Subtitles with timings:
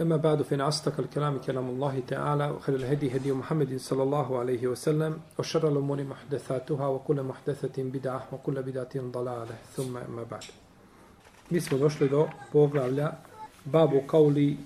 [0.00, 4.66] أما بعد فإن أصدق الكلام كلام الله تعالى وخير الهدي هدي محمد صلى الله عليه
[4.66, 10.44] وسلم وشر الأمور محدثاتها وكل محدثة بدعة وكل بدعة ضلالة ثم أما بعد
[11.50, 13.12] Mi smo došli do poglavlja
[13.64, 14.56] babu kauli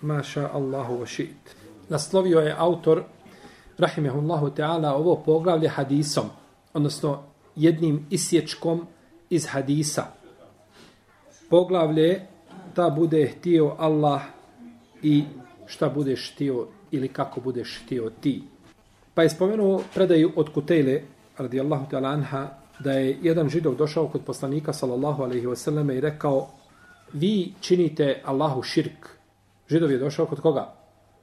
[0.00, 1.56] maša Allahu wa šit.
[1.88, 3.02] Naslovio je autor
[3.78, 6.30] rahimehullahu ta'ala ovo poglavlje hadisom,
[6.74, 7.22] odnosno
[7.56, 8.86] jednim isječkom
[9.30, 10.06] iz hadisa.
[11.50, 12.26] Poglavlje
[12.74, 14.22] ta bude htio Allah
[15.05, 15.23] i
[15.65, 18.43] šta budeš htio ili kako budeš htio ti.
[19.13, 21.01] Pa je spomenuo predaju od Kutejle,
[21.37, 26.47] radijallahu ta'ala anha, da je jedan židov došao kod poslanika, sallallahu alaihi wasallam, i rekao,
[27.13, 29.07] vi činite Allahu širk.
[29.69, 30.73] Židov je došao kod koga?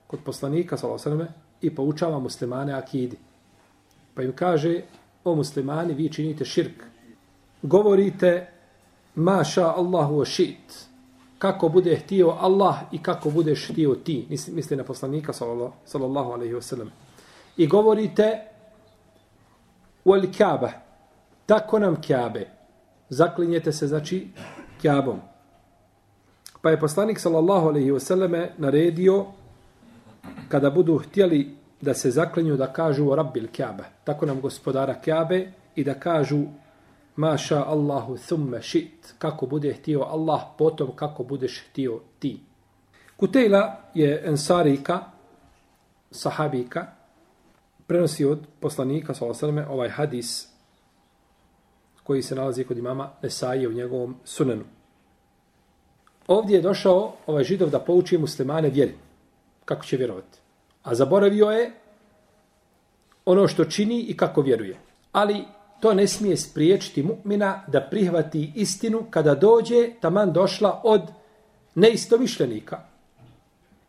[0.07, 3.19] Kod poslanika, sallallahu alaihi wasallam, i poučava muslimane akidi.
[4.15, 4.83] Pa im kaže,
[5.25, 6.85] o muslimani, vi činite širk.
[7.63, 8.47] Govorite,
[9.15, 10.92] maša Allahu o šit
[11.43, 14.27] kako bude htio Allah i kako budeš htio ti.
[14.49, 16.89] Misli na poslanika sallallahu alaihi wasallam.
[17.57, 18.41] I govorite
[20.05, 20.71] wal kaaba.
[21.47, 22.47] Tako nam kabe.
[23.09, 24.29] Zaklinjete se znači
[24.83, 25.21] kabom.
[26.61, 29.27] Pa je poslanik sallallahu alaihi wasallam naredio
[30.49, 33.85] kada budu htjeli da se zaklinju da kažu rabbil kaaba.
[34.05, 36.45] Tako nam gospodara kabe i da kažu
[37.17, 42.41] maša Allahu thumme šit, kako bude htio Allah, potom kako budeš htio ti.
[43.17, 45.01] Kutejla je ensarika,
[46.11, 46.87] sahabika,
[47.87, 50.49] prenosi od poslanika, sallam, ovaj hadis
[52.03, 54.65] koji se nalazi kod imama Nesaije u njegovom sunenu.
[56.27, 58.95] Ovdje je došao ovaj židov da pouči muslimane vjeri.
[59.65, 60.39] Kako će vjerovati?
[60.83, 61.73] A zaboravio je
[63.25, 64.79] ono što čini i kako vjeruje.
[65.13, 65.45] Ali
[65.83, 71.03] to ne smije spriječiti mu'mina da prihvati istinu kada dođe taman došla od
[71.75, 72.81] neistomišljenika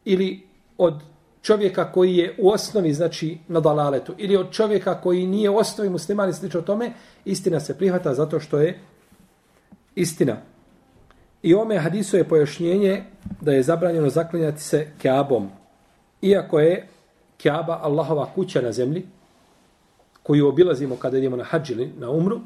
[0.06, 1.02] ili od
[1.42, 5.90] čovjeka koji je u osnovi znači na dalaletu ili od čovjeka koji nije u osnovi
[5.90, 6.92] musliman i slično tome,
[7.26, 8.80] istina se prihvata zato što je
[9.96, 10.38] istina.
[11.44, 13.04] I ome hadisu je pojašnjenje
[13.42, 15.50] da je zabranjeno zaklinjati se Keabom.
[16.22, 16.88] Iako je
[17.38, 19.06] Keaba Allahova kuća na zemlji,
[20.24, 22.40] koju obilazimo kada idemo na hađili, na umru,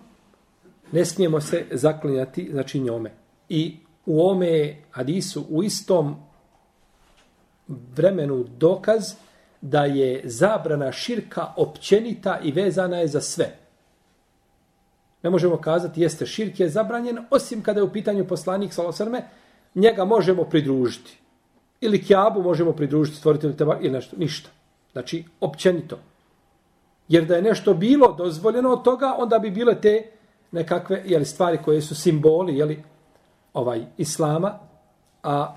[0.92, 3.12] ne smijemo se zaklinjati znači njome.
[3.50, 6.16] I u ome hadisu u istom
[7.68, 9.14] vremenu dokaz
[9.62, 13.58] da je zabrana širka općenita i vezana je za sve.
[15.24, 19.22] Ne možemo kazati jeste širk je zabranjen, osim kada je u pitanju poslanik Salosrme,
[19.76, 21.18] njega možemo pridružiti.
[21.82, 23.48] Ili kjabu možemo pridružiti, stvoriti
[23.82, 24.50] ili nešto, ništa.
[24.92, 26.00] Znači, općenito.
[27.08, 30.12] Jer da je nešto bilo dozvoljeno od toga, onda bi bile te
[30.52, 32.84] nekakve jeli, stvari koje su simboli jeli,
[33.54, 34.60] ovaj islama,
[35.24, 35.56] a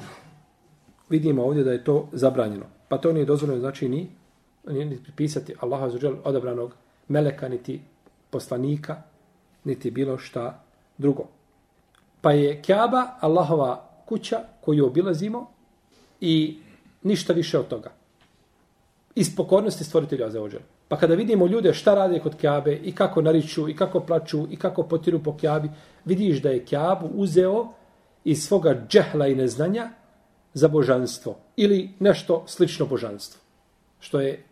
[1.08, 2.64] vidimo ovdje da je to zabranjeno.
[2.88, 4.10] Pa to nije dozvoljeno, znači ni,
[4.66, 6.74] ni, ni pripisati Allaha zađel odabranog
[7.08, 7.80] meleka, niti
[8.30, 9.02] poslanika,
[9.64, 10.62] niti bilo šta
[10.98, 11.24] drugo.
[12.20, 15.50] Pa je Kaaba Allahova kuća koju obilazimo
[16.20, 16.58] i
[17.02, 17.90] ništa više od toga.
[19.14, 20.62] Iz pokornosti stvoritelja za ođelu.
[20.90, 24.56] Pa kada vidimo ljude šta rade kod Kjabe i kako nariču i kako plaču i
[24.56, 25.68] kako potiru po Kjabi,
[26.04, 27.68] vidiš da je Kjabu uzeo
[28.24, 29.90] iz svoga džehla i neznanja
[30.54, 33.40] za božanstvo ili nešto slično božanstvo.
[34.00, 34.42] Što je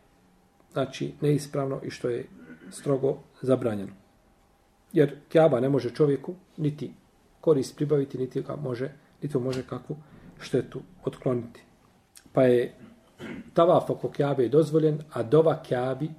[0.73, 2.29] znači neispravno i što je
[2.71, 3.93] strogo zabranjeno.
[4.93, 6.93] Jer Kjaba ne može čovjeku niti
[7.41, 9.97] korist pribaviti, niti ga može, niti može kakvu
[10.41, 11.63] štetu otkloniti.
[12.33, 12.75] Pa je
[13.55, 16.11] tavaf oko Kjabe je dozvoljen, a dova Kjabi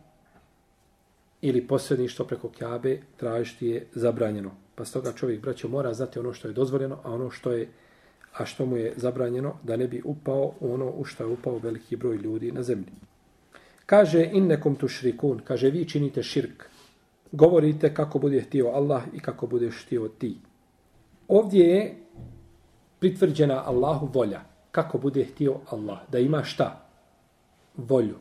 [1.41, 4.51] ili posredništvo preko Kjabe tražiti je zabranjeno.
[4.75, 7.69] Pa stoga čovjek, braćo, mora znati ono što je dozvoljeno, a ono što je
[8.33, 11.57] a što mu je zabranjeno da ne bi upao u ono u što je upao
[11.57, 12.91] veliki broj ljudi na zemlji.
[13.85, 16.63] Kaže innekum tušrikun, kaže vi činite širk.
[17.31, 20.37] Govorite kako bude htio Allah i kako bude htio ti.
[21.27, 21.95] Ovdje je
[22.99, 24.41] pritvrđena Allahu volja.
[24.71, 25.99] Kako bude htio Allah.
[26.11, 26.89] Da ima šta?
[27.77, 28.15] Volju.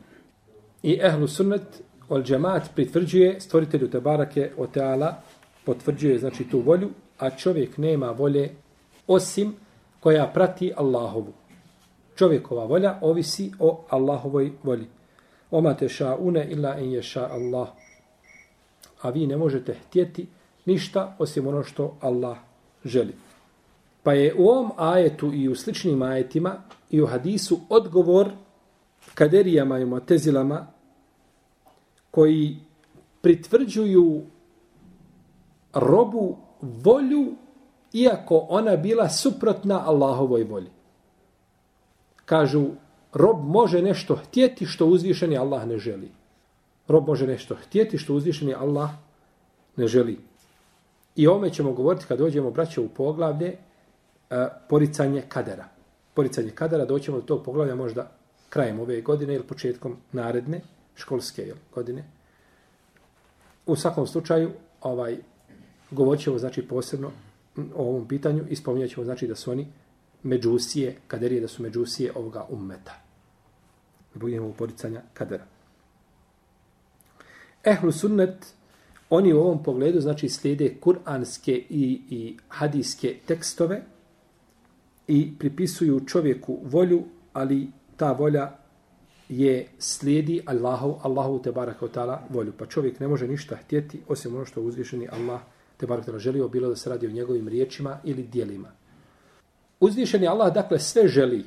[0.83, 5.21] I ehlu sunnet Ol džemat pritvrđuje stvoritelju Tebarake o Teala,
[5.65, 6.89] potvrđuje znači tu volju,
[7.19, 8.51] a čovjek nema volje
[9.07, 9.55] osim
[9.99, 11.33] koja prati Allahovu.
[12.15, 14.87] Čovjekova volja ovisi o Allahovoj volji.
[15.51, 17.67] Oma te ša une illa en je ša Allah.
[19.01, 20.27] A vi ne možete htjeti
[20.65, 22.37] ništa osim ono što Allah
[22.85, 23.13] želi.
[24.03, 28.31] Pa je u ovom ajetu i u sličnim ajetima i u hadisu odgovor
[29.15, 30.67] kaderijama i motezilama
[32.11, 32.57] koji
[33.21, 34.21] pritvrđuju
[35.73, 37.33] robu volju
[37.93, 40.69] iako ona bila suprotna Allahovoj volji.
[42.25, 42.67] Kažu,
[43.13, 46.11] rob može nešto htjeti što uzvišeni Allah ne želi.
[46.87, 48.89] Rob može nešto htjeti što uzvišeni Allah
[49.75, 50.19] ne želi.
[51.15, 55.65] I ome ćemo govoriti kad dođemo, braće, u poglavlje e, poricanje kadera.
[56.13, 58.11] Poricanje kadera, doćemo do tog poglavlja možda
[58.49, 60.61] krajem ove godine ili početkom naredne
[60.99, 62.03] školske jel, godine.
[63.65, 64.51] U svakom slučaju,
[64.81, 65.17] ovaj,
[65.91, 67.11] govorit ćemo, znači, posebno
[67.75, 69.67] o ovom pitanju i spominjat ćemo, znači, da su oni
[70.23, 73.01] međusije, kaderije, da su međusije ovoga ummeta.
[74.13, 75.45] Budemo u poricanja kadera.
[77.63, 78.53] Ehlu sunnet,
[79.09, 83.81] oni u ovom pogledu, znači, slijede kuranske i, i hadijske tekstove
[85.07, 87.03] i pripisuju čovjeku volju,
[87.33, 87.67] ali
[87.97, 88.58] ta volja
[89.29, 92.53] je slijedi Allahu, Allahu te baraka ta'ala volju.
[92.57, 95.41] Pa čovjek ne može ništa htjeti osim ono što uzvišeni Allah
[95.77, 98.71] te baraka ta'ala želio, bilo da se radi o njegovim riječima ili dijelima.
[99.79, 101.45] Uzvišeni Allah dakle sve želi.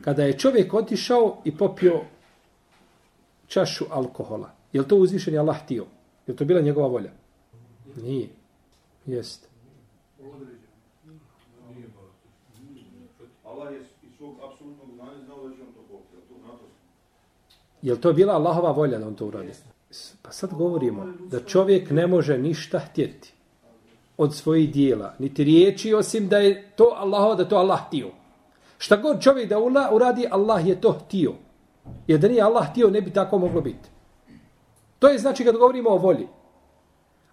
[0.00, 2.00] Kada je čovjek otišao i popio
[3.46, 5.86] čašu alkohola, je li to uzvišeni Allah htio?
[6.26, 7.10] Je li to bila njegova volja?
[8.02, 8.28] Nije.
[9.06, 9.48] Jest.
[13.44, 13.86] Allah je iz
[14.18, 16.16] svog apsolutnog znanja znao da će on to popio.
[17.86, 19.52] Je li to bila Allahova volja da on to uradi?
[20.22, 23.32] Pa sad govorimo da čovjek ne može ništa htjeti
[24.16, 28.10] od svojih dijela, niti riječi, osim da je to Allahova, da to Allah htio.
[28.78, 29.58] Šta god čovjek da
[29.92, 31.32] uradi, Allah je to htio.
[32.06, 33.88] Jer da nije Allah htio, ne bi tako moglo biti.
[34.98, 36.28] To je znači kad govorimo o volji.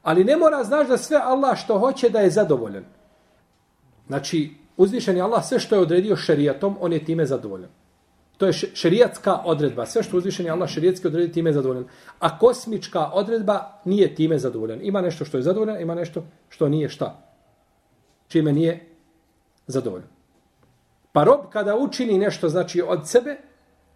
[0.04, 2.86] Ali ne mora znaš da sve Allah što hoće da je zadovoljan.
[4.08, 7.70] Znači, uzvišen je Allah sve što je odredio šerijatom, on je time zadovoljan.
[8.38, 9.86] To je šerijatska odredba.
[9.86, 11.86] Sve što uzvišen je Allah šerijatski odredi, time je zadovoljan.
[12.20, 14.80] A kosmička odredba nije time zadovoljan.
[14.82, 17.34] Ima nešto što je zadovoljan, ima nešto što nije šta.
[18.28, 18.86] Čime nije
[19.68, 20.08] zadovoljan.
[21.12, 23.38] Pa rob kada učini nešto znači od sebe,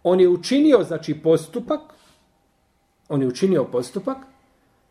[0.02, 1.80] on je učinio znači postupak,
[3.08, 4.18] on je učinio postupak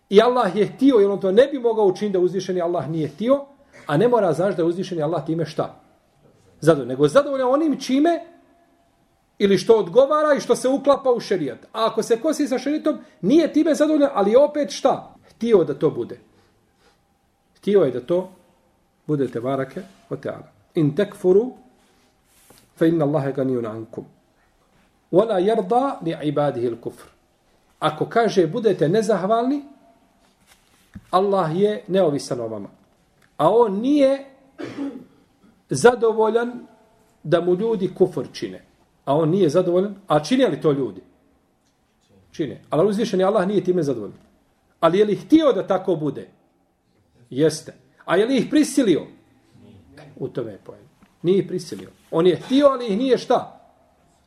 [0.09, 3.07] i Allah je htio, jer on to ne bi mogao učiniti da uzvišeni Allah nije
[3.07, 3.45] htio,
[3.87, 5.81] a ne mora znaš da je uzvišeni Allah time šta?
[6.59, 6.87] Zadovoljan.
[6.87, 8.36] Nego zadovoljan onim čime
[9.39, 11.65] ili što odgovara i što se uklapa u šerijat.
[11.65, 15.15] A ako se kosi sa šerijatom, nije time zadovoljan, ali opet šta?
[15.29, 16.19] Htio da to bude.
[17.57, 18.29] Htio je da to
[19.07, 20.51] budete varake o teala.
[20.75, 21.53] In tekfuru,
[22.75, 24.05] fe inna Allahe ganiju ankum.
[25.11, 27.07] Wala jarda li ibadihi kufr.
[27.79, 29.61] Ako kaže budete nezahvalni,
[31.11, 32.69] Allah je neovisan o vama.
[33.37, 34.25] A on nije
[35.69, 36.67] zadovoljan
[37.23, 38.66] da mu ljudi kufr čine
[39.07, 41.01] a on nije zadovoljan, a čine li to ljudi?
[42.31, 42.61] Čine.
[42.69, 44.17] Ali uzvišeni Allah nije time zadovoljan.
[44.79, 46.27] Ali je li htio da tako bude?
[47.29, 47.73] Jeste.
[48.05, 49.07] A je li ih prisilio?
[50.15, 50.83] U tome je pojem.
[51.21, 51.89] Nije ih prisilio.
[52.11, 53.69] On je htio, ali ih nije šta?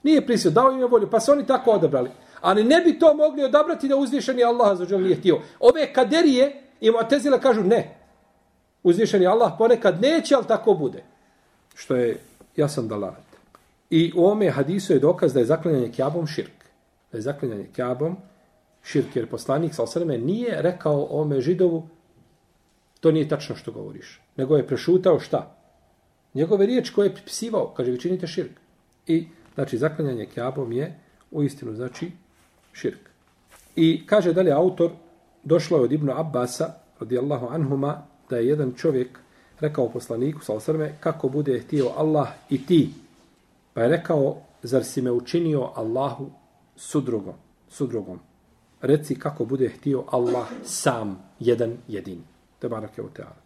[0.02, 0.54] Nije prisilio.
[0.54, 1.10] Dao im je volju.
[1.10, 2.10] Pa se oni tako odabrali.
[2.40, 5.40] Ali ne bi to mogli odabrati da uzvišeni Allah za nije htio.
[5.58, 7.96] Ove kaderije i Mu'tezila kažu ne.
[8.82, 11.02] Uzvišeni Allah ponekad neće, ali tako bude.
[11.74, 12.20] Što je
[12.56, 13.29] jasan dalat.
[13.90, 16.64] I u ome hadisu je dokaz da je zaklanjanje kjabom širk.
[17.12, 18.16] Da je zaklanjanje kjabom
[18.82, 21.88] širk, jer poslanik sa osrme nije rekao ome židovu
[23.00, 24.20] to nije tačno što govoriš.
[24.36, 25.56] Nego je prešutao šta?
[26.34, 28.52] Njegove riječi koje je pripisivao, kaže vi činite širk.
[29.06, 30.98] I znači zaklanjanje kjabom je
[31.30, 32.10] u istinu znači
[32.72, 33.10] širk.
[33.76, 34.90] I kaže dalje autor,
[35.44, 39.18] došlo je od Ibnu Abbasa, radijallahu anhuma, da je jedan čovjek
[39.60, 42.90] rekao poslaniku sa osrme kako bude htio Allah i ti
[43.74, 46.30] Pa je rekao, zar si me učinio Allahu
[46.76, 47.34] sudrugom?
[47.68, 48.18] sudrugom?
[48.80, 52.22] Reci kako bude htio Allah sam, jedan, jedin.
[52.58, 53.36] Te barake u teala.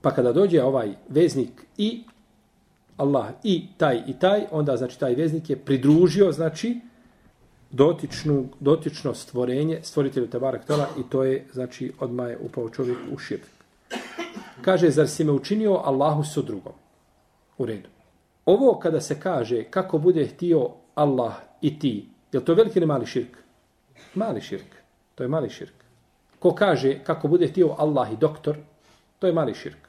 [0.00, 2.04] Pa kada dođe ovaj veznik i
[2.96, 6.80] Allah i taj i taj, onda znači taj veznik je pridružio, znači,
[7.70, 13.18] dotičnu, dotično stvorenje, stvoritelju Tebarak Tala i to je, znači, odmah je upao čovjek u
[13.18, 13.46] širk.
[14.62, 16.72] Kaže, zar si me učinio Allahu sudrugom?
[17.58, 17.88] U redu.
[18.46, 23.06] Ovo kada se kaže kako bude htio Allah i ti, je to veliki ili mali
[23.06, 23.36] širk?
[24.14, 24.76] Mali širk.
[25.14, 25.74] To je mali širk.
[26.38, 28.56] Ko kaže kako bude htio Allah i doktor,
[29.18, 29.88] to je mali širk.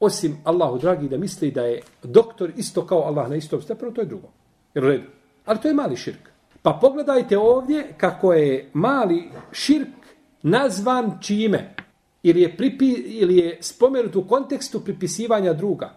[0.00, 4.00] Osim Allahu dragi da misli da je doktor isto kao Allah na istom stepenu, to
[4.00, 4.28] je drugo.
[4.74, 5.08] Jer redu.
[5.44, 6.30] Ali to je mali širk.
[6.62, 9.88] Pa pogledajte ovdje kako je mali širk
[10.42, 11.74] nazvan čime?
[12.24, 15.90] ili je, pripi, ili je spomenut u kontekstu pripisivanja druga.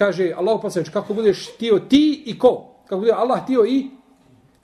[0.00, 2.72] Kaže Allah poslanič, kako budeš htio ti i ko?
[2.88, 3.90] Kako bude Allah htio i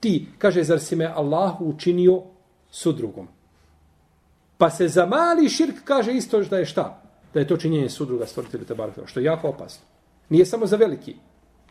[0.01, 0.29] ti.
[0.39, 2.23] Kaže, zar si me Allah učinio
[2.71, 3.29] sudrugom?
[4.59, 7.03] Pa se za mali širk kaže isto da je šta?
[7.35, 9.85] Da je to činjenje sudruga stvoritelju Tebarka, što je jako opasno.
[10.29, 11.17] Nije samo za veliki.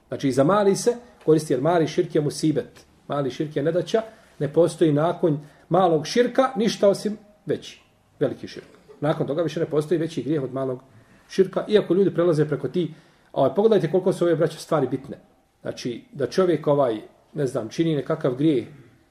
[0.07, 0.95] Znači, i za mali se
[1.25, 2.85] koristi, jer mali širk je musibet.
[3.07, 4.01] Mali širk je nedaća,
[4.39, 7.81] ne postoji nakon malog širka ništa osim veći,
[8.19, 8.69] veliki širk.
[9.01, 10.81] Nakon toga više ne postoji veći grijeh od malog
[11.29, 12.93] širka, iako ljudi prelaze preko ti,
[13.35, 15.19] ovaj, pogledajte koliko su ove braće stvari bitne.
[15.61, 17.01] Znači, da čovjek ovaj,
[17.33, 18.67] ne znam, čini nekakav grije,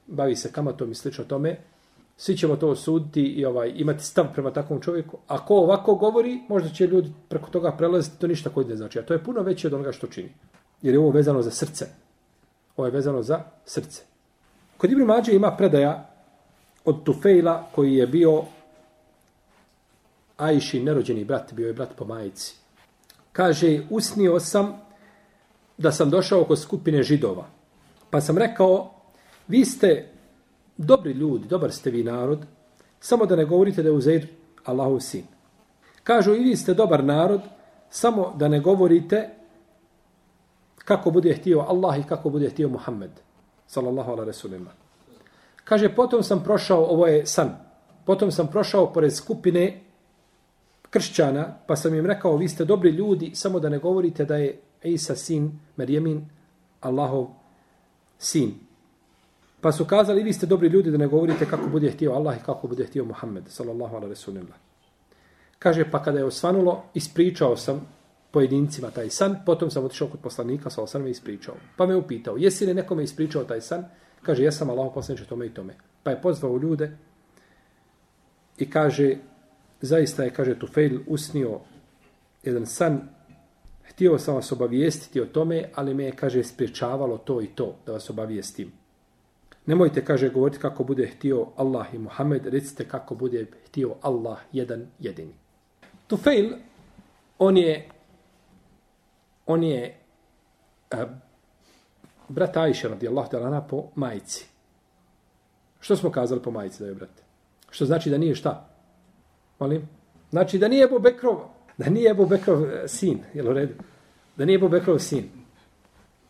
[0.07, 1.57] bavi se kamatom i slično tome,
[2.17, 5.17] svi ćemo to osuditi i ovaj imati stav prema takvom čovjeku.
[5.27, 8.99] Ako ovako govori, možda će ljudi preko toga prelaziti, to ništa koji ne znači.
[8.99, 10.29] A to je puno veće od onoga što čini.
[10.81, 11.85] Jer je ovo vezano za srce.
[12.77, 14.03] Ovo je vezano za srce.
[14.77, 16.09] Kod Ibn Mađe ima predaja
[16.85, 18.43] od Tufejla koji je bio
[20.37, 22.64] Ajši nerođeni brat, bio je brat po majici.
[23.35, 24.81] Kaže, usnio sam
[25.77, 27.45] da sam došao kod skupine židova.
[28.09, 28.91] Pa sam rekao,
[29.47, 30.07] vi ste
[30.77, 32.45] dobri ljudi, dobar ste vi narod,
[32.99, 34.27] samo da ne govorite da je Uzair
[34.63, 35.23] Allahov sin.
[36.03, 37.41] Kažu, i vi ste dobar narod,
[37.89, 39.29] samo da ne govorite
[40.77, 43.11] kako bude htio Allah i kako bude htio Muhammed,
[43.67, 44.71] sallallahu ala resulima.
[45.63, 47.57] Kaže, potom sam prošao, ovo je san,
[48.05, 49.81] potom sam prošao pored skupine
[50.95, 54.59] kršćana, pa sam im rekao, vi ste dobri ljudi, samo da ne govorite da je
[54.83, 56.29] Isa sin, Merjemin,
[56.81, 57.27] Allahov
[58.17, 58.53] sin.
[59.61, 62.43] Pa su kazali, vi ste dobri ljudi da ne govorite kako bude htio Allah i
[62.45, 64.55] kako bude htio Muhammed, sallallahu ala resulillah.
[65.59, 67.87] Kaže, pa kada je osvanulo, ispričao sam
[68.31, 71.55] pojedincima taj san, potom sam otišao kod poslanika, sa sallam i ispričao.
[71.77, 73.85] Pa me upitao, jesi li nekome ispričao taj san?
[74.21, 75.75] Kaže, ja sam Allah poslaniče tome i tome.
[76.03, 76.97] Pa je pozvao ljude
[78.57, 79.15] i kaže,
[79.85, 81.59] zaista je, kaže, Tufejl usnio
[82.43, 83.01] jedan san,
[83.83, 87.91] htio sam vas obavijestiti o tome, ali me je, kaže, spriječavalo to i to, da
[87.91, 88.71] vas obavijestim.
[89.65, 94.87] Nemojte, kaže, govoriti kako bude htio Allah i Muhammed, recite kako bude htio Allah jedan
[94.99, 95.33] jedini.
[96.07, 96.53] Tufail,
[97.39, 97.89] on je,
[99.45, 99.97] on je
[100.93, 100.99] uh,
[102.29, 104.45] brat Aisha, radijallahu ta'ala, po majici.
[105.79, 107.21] Što smo kazali po majici da je brat?
[107.69, 108.74] Što znači da nije šta?
[109.59, 109.89] Molim?
[110.29, 111.39] Znači da nije Ebu Bekrov,
[111.77, 113.73] da nije Ebu Bekrov e, sin, jel u redu?
[114.37, 115.29] Da nije Ebu Bekrov sin.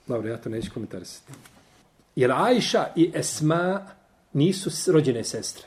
[0.08, 1.34] Dobro, ja to neću komentarisati.
[2.15, 3.88] Jer Ajša i Esma
[4.34, 5.65] nisu rođene sestre.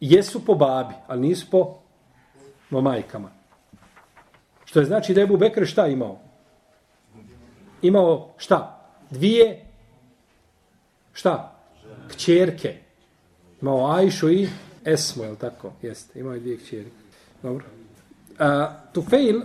[0.00, 1.78] Jesu po babi, ali nisu po,
[2.70, 3.30] po majkama.
[4.64, 6.18] Što je znači da je Ebu Bekr šta imao?
[7.82, 8.90] Imao šta?
[9.10, 9.66] Dvije
[11.12, 11.56] šta?
[12.08, 12.76] Kćerke.
[13.62, 14.48] Imao Ajšu i
[14.88, 15.72] Esmo, je li tako?
[15.82, 16.90] Jeste, imao je dvije kćeri.
[17.42, 17.64] Dobro.
[18.30, 18.46] Uh,
[18.92, 19.40] Tufail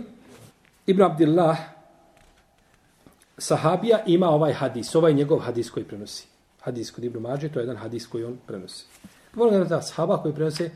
[0.86, 1.58] ibn Abdillah
[3.38, 6.26] sahabija ima ovaj hadis, ovaj njegov hadis koji prenosi.
[6.60, 8.84] Hadis kod Ibn Mađe, to je jedan hadis koji on prenosi.
[9.34, 10.70] Volim da sahaba koji prenose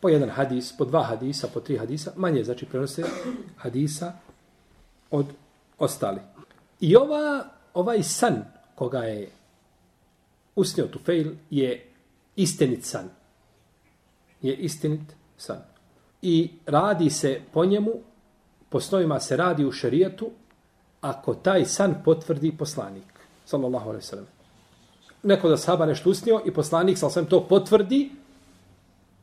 [0.00, 3.02] po jedan hadis, po dva hadisa, po tri hadisa, manje znači prenose
[3.56, 4.12] hadisa
[5.10, 5.26] od
[5.78, 6.20] ostali.
[6.80, 9.30] I ova, ovaj san koga je
[10.56, 11.86] usnio Tufail je
[12.36, 13.19] istinit san.
[14.42, 15.62] Je istinit san.
[16.22, 17.92] I radi se po njemu,
[18.68, 20.30] po snovima se radi u šerijetu,
[21.00, 23.04] ako taj san potvrdi poslanik,
[23.44, 24.26] sallallahu alaihi sallam.
[25.22, 28.10] Neko da sahaba nešto usnio i poslanik, sallallahu alaihi to potvrdi,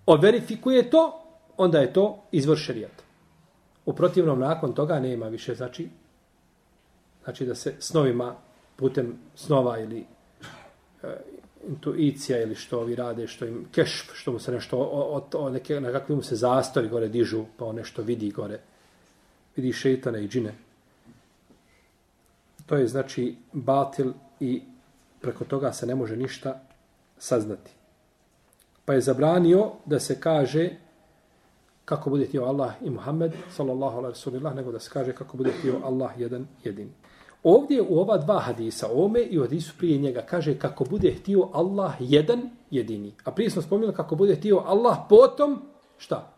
[0.06, 1.22] overifikuje to,
[1.58, 3.04] onda je to izvor šerijata.
[3.86, 5.90] U protivnom, nakon toga nema više, znači,
[7.24, 8.36] znači da se snovima,
[8.76, 10.06] putem snova ili
[11.04, 11.16] e,
[11.68, 15.50] intuicija ili što ovi rade, što im keš, što mu se nešto, o, o, o
[15.50, 18.60] neke, nekakvi mu se zastori gore dižu, pa on nešto vidi gore,
[19.56, 20.54] vidi šeitane i džine,
[22.68, 24.62] To je znači batil i
[25.22, 26.60] preko toga se ne može ništa
[27.18, 27.72] saznati.
[28.86, 30.70] Pa je zabranio da se kaže
[31.86, 35.52] kako bude htio Allah i Muhammed, sallallahu alaihi rasulillah, nego da se kaže kako bude
[35.60, 36.90] htio Allah jedan jedin.
[37.48, 41.50] Ovdje u ova dva hadisa, ome i u hadisu prije njega, kaže kako bude htio
[41.54, 43.14] Allah jedan jedini.
[43.24, 45.62] A prije smo spomenuli kako bude htio Allah potom,
[45.98, 46.34] šta?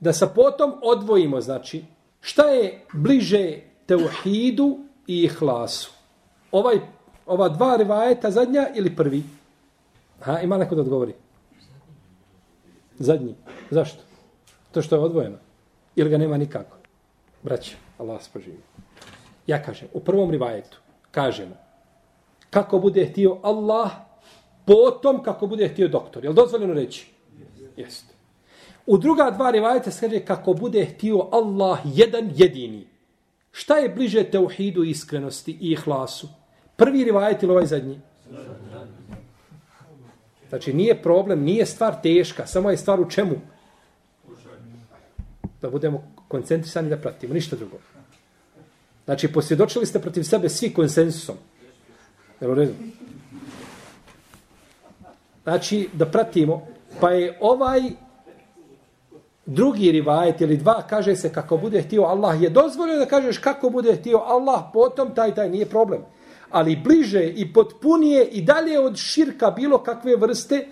[0.00, 1.84] Da sa potom odvojimo, znači,
[2.20, 5.92] šta je bliže teuhidu i ihlasu.
[6.52, 6.80] Ovaj,
[7.26, 9.22] ova dva rivajeta zadnja ili prvi?
[10.20, 11.14] Ha, ima neko da odgovori?
[12.98, 13.34] Zadnji.
[13.70, 14.02] Zašto?
[14.72, 15.36] To što je odvojeno.
[15.96, 16.76] Ili ga nema nikako?
[17.42, 18.67] Braće, Allah spoživi.
[19.48, 20.78] Ja kažem, u prvom rivajetu
[21.10, 21.56] kažemo
[22.50, 23.90] kako bude htio Allah
[24.64, 26.24] potom kako bude htio doktor.
[26.24, 27.06] Je li dozvoljeno reći?
[27.76, 28.14] Jeste.
[28.86, 32.86] U druga dva rivajeta se kaže kako bude htio Allah jedan jedini.
[33.52, 36.28] Šta je bliže teuhidu iskrenosti i ihlasu?
[36.76, 38.00] Prvi rivajet ili ovaj zadnji?
[40.48, 43.34] Znači nije problem, nije stvar teška, samo je stvar u čemu?
[45.62, 47.76] Da budemo koncentrisani da pratimo, ništa drugo.
[49.08, 51.36] Znači posvjedočili ste protiv sebe svi konsensusom.
[52.40, 52.72] Jel u redu?
[55.42, 56.66] Znači da pratimo,
[57.00, 57.80] pa je ovaj
[59.46, 63.70] drugi rivajet ili dva kaže se kako bude htio Allah je dozvoljeno da kažeš kako
[63.70, 66.02] bude htio Allah potom taj taj nije problem
[66.50, 70.66] ali bliže i potpunije i dalje od širka bilo kakve vrste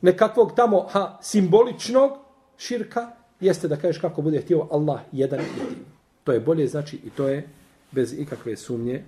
[0.00, 2.12] nekakvog tamo ha, simboličnog
[2.56, 5.97] širka jeste da kažeš kako bude htio Allah jedan jedin.
[6.28, 7.48] To je bolje znači i to je
[7.90, 9.04] bez ikakve sumnje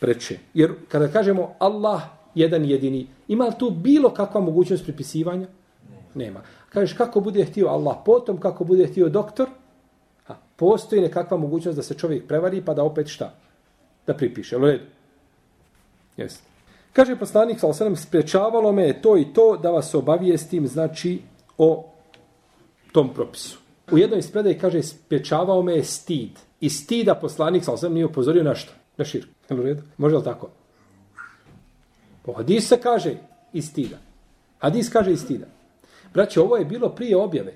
[0.00, 0.38] preče.
[0.54, 2.02] Jer kada kažemo Allah
[2.34, 5.46] jedan jedini, ima li tu bilo kakva mogućnost pripisivanja?
[6.14, 6.40] Nema.
[6.68, 9.48] Kažeš kako bude htio Allah potom, kako bude htio doktor,
[10.28, 13.32] a postoji nekakva mogućnost da se čovjek prevari pa da opet šta?
[14.06, 14.56] Da pripiše.
[14.56, 14.84] U redu.
[16.16, 16.44] Jeste.
[16.92, 21.22] Kaže poslanik, sa osanem, sprečavalo me to i to da vas obavijestim, znači,
[21.58, 21.92] o
[22.92, 23.65] tom propisu.
[23.90, 26.30] U jednoj spredaj kaže, spječavao me je stid.
[26.60, 28.72] I stida poslanik, sa osanem, nije upozorio na što?
[28.96, 29.32] Na širku.
[29.50, 29.82] U redu?
[29.96, 30.48] Može li tako?
[32.22, 33.14] Po hadis se kaže
[33.52, 33.96] i stida.
[34.58, 35.46] Hadis kaže i stida.
[36.14, 37.54] Braće, ovo je bilo prije objave.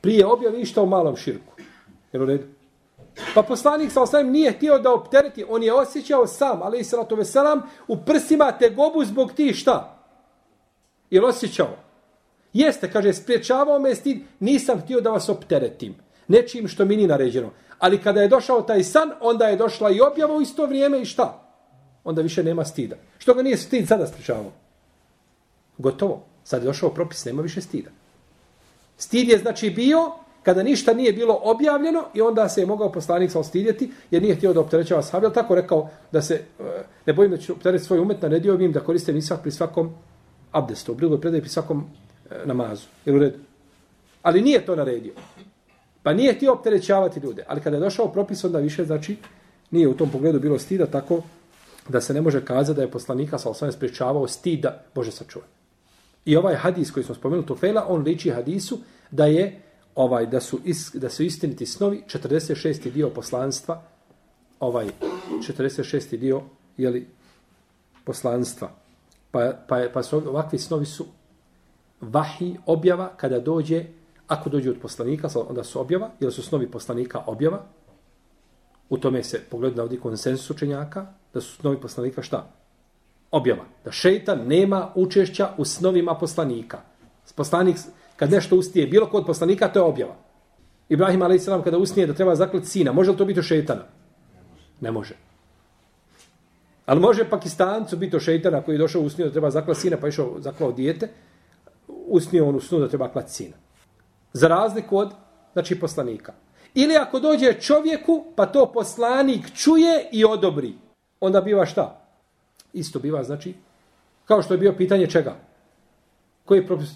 [0.00, 1.52] Prije objave išta u malom širku.
[2.12, 2.44] Jel u redu?
[3.34, 5.44] Pa poslanik sa osam nije htio da optereti.
[5.48, 9.98] On je osjećao sam, ali i salatu veselam, u prsima te gobu zbog ti šta?
[11.10, 11.83] Jel osjećao?
[12.54, 15.94] Jeste, kaže, spriječavao me stid, nisam htio da vas opteretim.
[16.28, 17.50] Nečim što mi ni naređeno.
[17.78, 21.04] Ali kada je došao taj san, onda je došla i objava u isto vrijeme i
[21.04, 21.40] šta?
[22.04, 22.96] Onda više nema stida.
[23.18, 24.52] Što ga nije stid sada spriječavao?
[25.78, 26.24] Gotovo.
[26.44, 27.90] Sad je došao propis, nema više stida.
[28.96, 33.30] Stid je znači bio kada ništa nije bilo objavljeno i onda se je mogao poslanik
[33.30, 36.64] sa ostidjeti jer nije htio da opterećava sahabe, tako rekao da se, eh,
[37.06, 39.94] ne bojim da ću optereći svoj umet, naredio im da koriste misak pri svakom
[40.52, 41.90] abdestu, u drugoj predaj pri svakom
[42.30, 42.86] E, namazu.
[43.04, 43.38] Jer u redu.
[44.22, 45.12] Ali nije to naredio.
[46.02, 47.44] Pa nije htio opterećavati ljude.
[47.48, 49.16] Ali kada je došao propis, onda više, znači,
[49.70, 51.22] nije u tom pogledu bilo stida, tako
[51.88, 55.48] da se ne može kazati da je poslanika sa osnovne spriječavao stida, Bože sačuvaj.
[56.24, 58.78] I ovaj hadis koji smo spomenuli, Tufela, on liči hadisu
[59.10, 59.60] da je
[59.94, 62.90] ovaj da su is, da su istiniti snovi 46.
[62.90, 63.82] dio poslanstva
[64.60, 64.86] ovaj
[65.48, 66.16] 46.
[66.16, 66.42] dio
[66.76, 67.06] je li
[68.04, 68.70] poslanstva
[69.30, 71.06] pa pa pa su ovakvi snovi su
[72.10, 73.84] vahi objava kada dođe
[74.26, 77.62] ako dođe od poslanika onda su objava ili su snovi poslanika objava
[78.88, 82.50] u tome se pogleda ovdje konsensus učenjaka da su snovi poslanika šta
[83.30, 86.80] objava da šejtan nema učešća u snovima poslanika
[87.36, 87.76] poslanik
[88.16, 90.16] kad nešto ustije bilo kod poslanika, to je objava.
[90.88, 91.46] Ibrahim a.s.
[91.64, 93.82] kada usnije da treba zaklati sina, može li to biti šeitana?
[94.80, 95.16] Ne može.
[96.86, 100.08] Ali može pakistancu biti šeitana koji je došao usnio usnije da treba zaklati sina, pa
[100.08, 101.08] išao zaklao dijete,
[101.88, 103.56] usnio on u snu da treba klati sina.
[104.32, 105.12] Za razliku od,
[105.52, 106.32] znači, poslanika.
[106.74, 110.74] Ili ako dođe čovjeku, pa to poslanik čuje i odobri,
[111.20, 112.00] onda biva šta?
[112.72, 113.54] Isto biva, znači,
[114.24, 115.36] kao što je bio pitanje čega?
[116.44, 116.90] Koji je propis?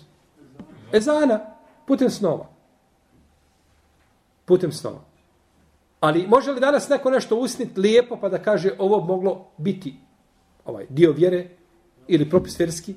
[0.93, 1.41] Ezana,
[1.87, 2.47] putem snova.
[4.45, 5.01] Putem snova.
[6.01, 9.95] Ali može li danas neko nešto usniti lijepo pa da kaže ovo moglo biti
[10.65, 11.49] ovaj dio vjere
[12.07, 12.95] ili propis vjerski?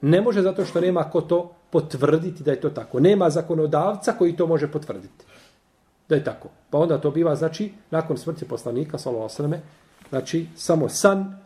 [0.00, 3.00] Ne može zato što nema ko to potvrditi da je to tako.
[3.00, 5.24] Nema zakonodavca koji to može potvrditi.
[6.08, 6.48] Da je tako.
[6.70, 9.60] Pa onda to biva, znači, nakon smrti poslanika, salo osrame,
[10.08, 11.38] znači, samo san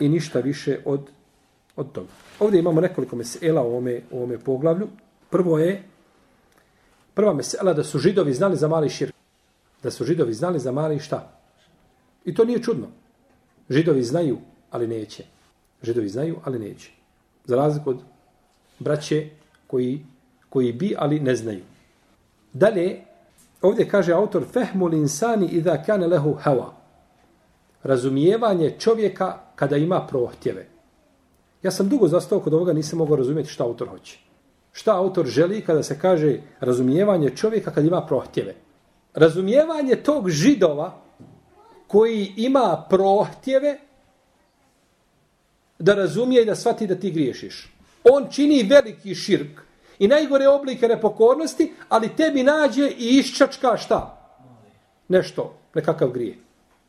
[0.00, 1.10] i ništa više od,
[1.76, 2.08] od toga.
[2.40, 4.88] Ovdje imamo nekoliko mesela u ovome, u ovome poglavlju.
[5.30, 5.82] Prvo je,
[7.14, 9.14] prva mesela da su židovi znali za mali širk.
[9.82, 11.30] Da su židovi znali za mali šta?
[12.24, 12.86] I to nije čudno.
[13.70, 14.38] Židovi znaju,
[14.70, 15.24] ali neće.
[15.82, 16.90] Židovi znaju, ali neće.
[17.44, 18.00] Za razliku od
[18.78, 19.28] braće
[19.66, 20.06] koji,
[20.50, 21.62] koji bi, ali ne znaju.
[22.52, 23.00] Dalje,
[23.62, 26.70] ovdje kaže autor, fehmul insani idha kane lehu hawa.
[27.82, 30.66] Razumijevanje čovjeka kada ima prohtjeve.
[31.62, 34.18] Ja sam dugo zastao kod ovoga, nisam mogao razumjeti šta autor hoće.
[34.72, 38.54] Šta autor želi kada se kaže razumijevanje čovjeka kad ima prohtjeve.
[39.14, 41.00] Razumijevanje tog židova
[41.86, 43.78] koji ima prohtjeve
[45.84, 47.68] da razumije i da shvati da ti griješiš.
[48.04, 49.60] On čini veliki širk
[49.98, 54.00] i najgore oblike nepokornosti, ali tebi nađe i iščačka šta?
[55.08, 56.38] Nešto, nekakav grije.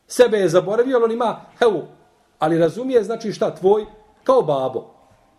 [0.06, 1.82] Sebe je zaboravio, on ima, hevu,
[2.38, 3.86] ali razumije znači šta, tvoj
[4.26, 4.94] Kao babo.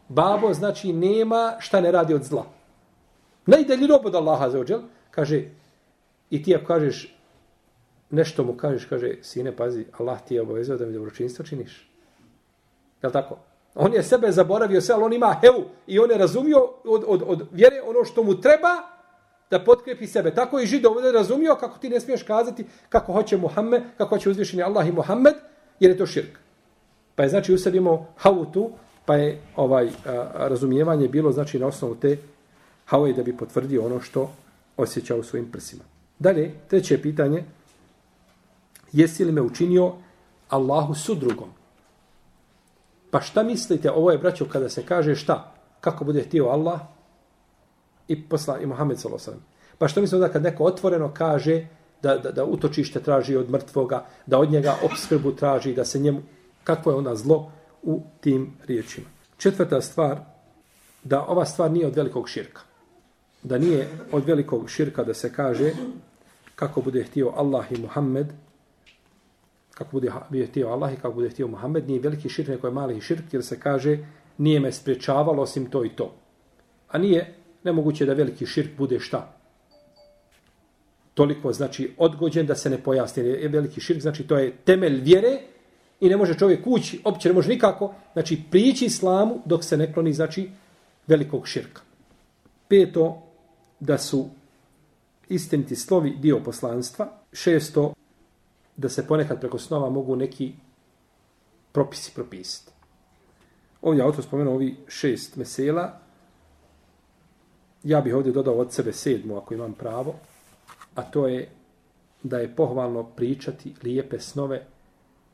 [0.09, 2.45] Babo znači nema šta ne radi od zla.
[3.45, 5.43] Najdalji rob od Allaha za ođel, kaže,
[6.29, 7.15] i ti ako kažeš,
[8.09, 11.86] nešto mu kažeš, kaže, sine, pazi, Allah ti je obavezao da mi dobročinstvo činiš.
[13.03, 13.37] Je tako?
[13.75, 17.23] On je sebe zaboravio sve, ali on ima hevu i on je razumio od, od,
[17.27, 18.97] od vjere ono što mu treba
[19.51, 20.35] da potkrepi sebe.
[20.35, 24.29] Tako i židov je razumio kako ti ne smiješ kazati kako hoće Muhammed, kako hoće
[24.29, 25.33] uzvišeni Allah i Muhammed,
[25.79, 26.39] jer je to širk.
[27.15, 28.69] Pa je znači u sebi imao hautu,
[29.05, 32.17] pa je ovaj a, razumijevanje bilo znači na osnovu te
[32.85, 34.31] hauje da bi potvrdio ono što
[34.77, 35.83] osjeća u svojim prsima.
[36.19, 37.43] Dalje, treće pitanje,
[38.91, 39.93] jesi li me učinio
[40.49, 41.56] Allahu sudrugom?
[43.17, 45.53] Pa šta mislite, ovo je braćo kada se kaže šta?
[45.81, 46.79] Kako bude htio Allah
[48.07, 49.33] i posla i Muhammed s.a.v.
[49.77, 51.67] Pa šta mislite da kad neko otvoreno kaže
[52.01, 56.21] da, da, da utočište traži od mrtvoga, da od njega obskrbu traži, da se njemu,
[56.63, 57.51] kakvo je ona zlo
[57.83, 59.07] u tim riječima.
[59.37, 60.19] Četvrta stvar,
[61.03, 62.61] da ova stvar nije od velikog širka.
[63.43, 65.71] Da nije od velikog širka da se kaže
[66.55, 68.27] kako bude htio Allah i Muhammed,
[69.77, 70.11] kako bude
[70.47, 73.43] htio Allah i kako bude htio Muhammed, nije veliki širk, neko je mali širk, jer
[73.43, 73.97] se kaže
[74.37, 76.13] nije me spriječavalo osim to i to.
[76.89, 79.33] A nije nemoguće da veliki širk bude šta?
[81.13, 83.23] Toliko znači odgođen da se ne pojasni.
[83.23, 85.39] Je veliki širk, znači to je temelj vjere
[85.99, 89.93] i ne može čovjek ući, opće ne može nikako, znači prići islamu dok se ne
[89.93, 90.49] kloni, znači
[91.07, 91.81] velikog širka.
[92.67, 93.23] Peto,
[93.79, 94.29] da su
[95.29, 97.11] istiniti slovi dio poslanstva.
[97.33, 97.93] Šesto,
[98.77, 100.53] da se ponekad preko snova mogu neki
[101.71, 102.71] propisi propisati.
[103.81, 105.99] Ovdje autor spomenuo ovi šest mesela.
[107.83, 110.15] Ja bih ovdje dodao od sebe sedmu, ako imam pravo.
[110.95, 111.49] A to je
[112.23, 114.65] da je pohvalno pričati lijepe snove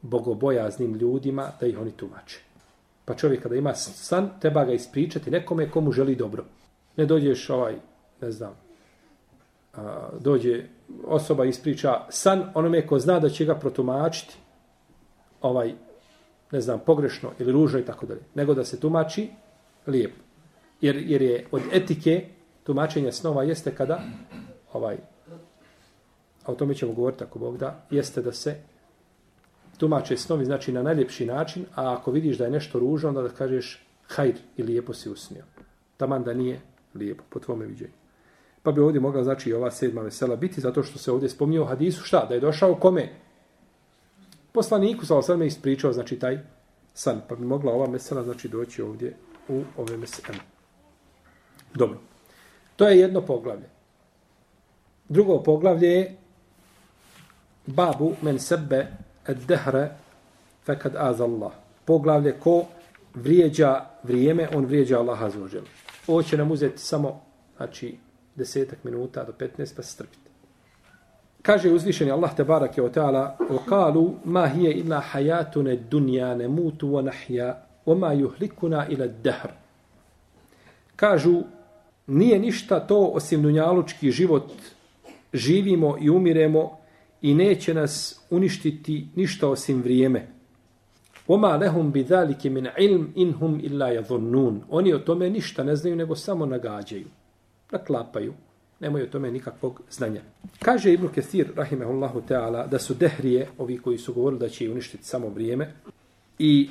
[0.02, 2.40] bogobojaznim ljudima da ih oni tumače.
[3.06, 6.46] Pa čovjek kada ima san, treba ga ispričati nekome komu želi dobro.
[6.98, 7.76] Ne dođeš ovaj,
[8.22, 8.54] ne znam,
[9.74, 10.64] a, dođe
[11.06, 14.36] osoba ispriča san onome ko zna da će ga protumačiti
[15.42, 15.74] ovaj,
[16.52, 18.22] ne znam, pogrešno ili ružno i tako dalje.
[18.36, 19.30] Nego da se tumači
[19.88, 20.22] lijepo.
[20.82, 22.26] Jer, jer je od etike
[22.64, 24.00] tumačenja snova jeste kada
[24.74, 24.98] ovaj,
[26.46, 28.56] a o tome ćemo govoriti ako Bog da, jeste da se
[29.78, 33.30] tumače snovi znači na najljepši način, a ako vidiš da je nešto ružno, onda da
[33.30, 35.44] kažeš hajr i lijepo si usnio.
[35.98, 36.62] Taman da nije
[36.96, 38.03] lijepo, po tvome viđenju.
[38.64, 41.66] Pa bi ovdje mogla znači i ova sedma vesela biti, zato što se ovdje spominje
[41.66, 42.26] hadisu, šta?
[42.26, 43.10] Da je došao kome?
[44.52, 46.40] Poslaniku, sa osam ispričao, znači taj
[46.94, 47.22] san.
[47.30, 49.16] Pa bi mogla ova mesela znači doći ovdje
[49.48, 50.38] u ove mesele.
[51.74, 52.00] Dobro.
[52.76, 53.70] To je jedno poglavlje.
[55.10, 56.18] Drugo poglavlje je
[57.66, 58.88] babu men sebe
[59.28, 59.90] et dehre
[60.66, 61.52] fekad az Allah.
[61.86, 62.66] Poglavlje ko
[63.14, 65.62] vrijeđa vrijeme, on vrijeđa Allaha za
[66.08, 67.22] Ovo će nam uzeti samo,
[67.58, 67.98] znači,
[68.35, 70.29] desetak minuta do 15, pa se strpite.
[71.43, 77.57] Kaže uzvišeni Allah te barake o ta'ala وَقَالُوا مَا هِيَ إِلَّا حَيَاتُنَ الدُّنْيَا نَمُوتُ وَنَحْيَا
[77.87, 79.51] وَمَا يُهْلِكُنَا إِلَى الدَّهْرِ
[80.97, 81.43] Kažu,
[82.07, 84.53] nije ništa to osim dunjalučki život,
[85.33, 86.79] živimo i umiremo
[87.23, 90.29] i neće nas uništiti ništa osim vrijeme.
[91.29, 96.17] وَمَا لَهُمْ بِذَلِكِ مِنْ عِلْمٍ إِنْهُمْ إِلَّا يَظُنُّونَ Oni o tome ništa ne znaju, nego
[96.17, 97.07] samo nagađaju
[97.74, 98.34] naklapaju.
[98.80, 100.22] Nemaju o tome nikakvog znanja.
[100.60, 105.04] Kaže Ibn Kesir, rahimehullahu ta'ala, da su dehrije, ovi koji su govorili da će uništiti
[105.04, 105.74] samo vrijeme,
[106.40, 106.70] i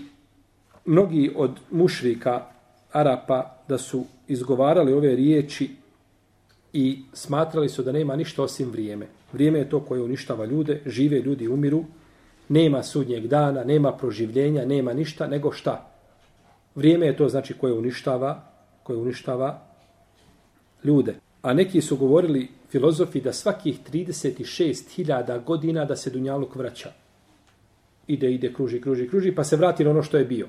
[0.84, 2.46] mnogi od mušrika
[2.92, 5.70] Arapa da su izgovarali ove riječi
[6.72, 9.06] i smatrali su da nema ništa osim vrijeme.
[9.32, 11.84] Vrijeme je to koje uništava ljude, žive ljudi umiru,
[12.48, 15.90] nema sudnjeg dana, nema proživljenja, nema ništa, nego šta?
[16.74, 18.42] Vrijeme je to znači koje uništava,
[18.82, 19.71] koje uništava
[20.84, 21.14] ljude.
[21.42, 26.92] A neki su govorili filozofi da svakih 36.000 godina da se Dunjaluk vraća.
[28.06, 30.48] Ide, ide, kruži, kruži, kruži, pa se vrati na ono što je bio.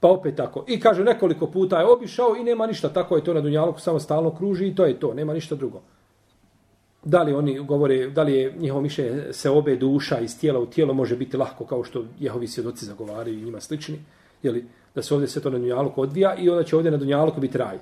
[0.00, 0.64] Pa opet tako.
[0.68, 2.88] I kaže nekoliko puta je obišao i nema ništa.
[2.88, 5.14] Tako je to na Dunjaluku, samo stalno kruži i to je to.
[5.14, 5.82] Nema ništa drugo.
[7.04, 10.66] Da li oni govore, da li je njihovo mišljenje se obe duša iz tijela u
[10.66, 13.98] tijelo može biti lahko kao što Jehovi svjedoci zagovaraju i njima slični.
[14.42, 17.40] Jeli, da se ovdje sve to na Dunjaluku odvija i onda će ovdje na Dunjaluku
[17.40, 17.78] biti raj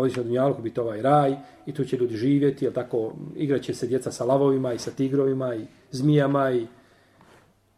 [0.00, 1.36] ovdje će na Dunjalku biti ovaj raj
[1.66, 5.54] i tu će ljudi živjeti, jel tako, igraće se djeca sa lavovima i sa tigrovima
[5.54, 6.66] i zmijama i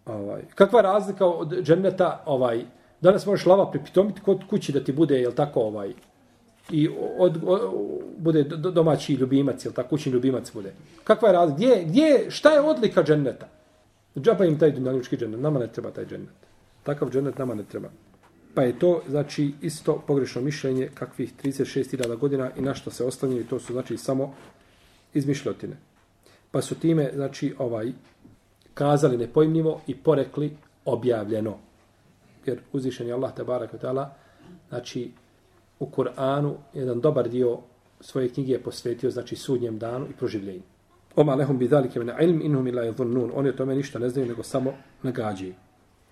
[0.07, 0.43] ovaj.
[0.55, 2.65] Kakva je razlika od dženneta, ovaj,
[3.01, 5.93] danas možeš lava pripitomiti kod kući da ti bude, jel tako, ovaj,
[6.71, 7.61] i od, od,
[8.19, 10.73] bude domaći ljubimac, jel tako, kućni ljubimac bude.
[11.05, 11.57] Kakva je razlika?
[11.57, 13.49] Gdje, gdje, šta je odlika dženneta?
[14.19, 16.35] Džaba im taj dunjalučki džennet, nama ne treba taj džennet.
[16.83, 17.89] Takav džennet nama ne treba.
[18.55, 23.45] Pa je to, znači, isto pogrešno mišljenje kakvih 36.000 godina i na što se oslanjaju,
[23.45, 24.35] to su, znači, samo
[25.15, 25.77] izmišljotine.
[26.51, 27.93] Pa su time, znači, ovaj,
[28.75, 31.59] kazali nepojmljivo i porekli objavljeno.
[32.47, 34.09] Jer uzvišen je Allah, tabarak ta'ala,
[34.69, 35.11] znači,
[35.79, 37.59] u Kur'anu jedan dobar dio
[38.01, 40.63] svoje knjige je posvetio, znači, sudnjem danu i proživljenju.
[41.17, 43.31] Oma lehum bi zalike mena ilm inhum ila yadhunnun.
[43.35, 45.55] Oni o tome ništa ne znaju, nego samo nagađaju.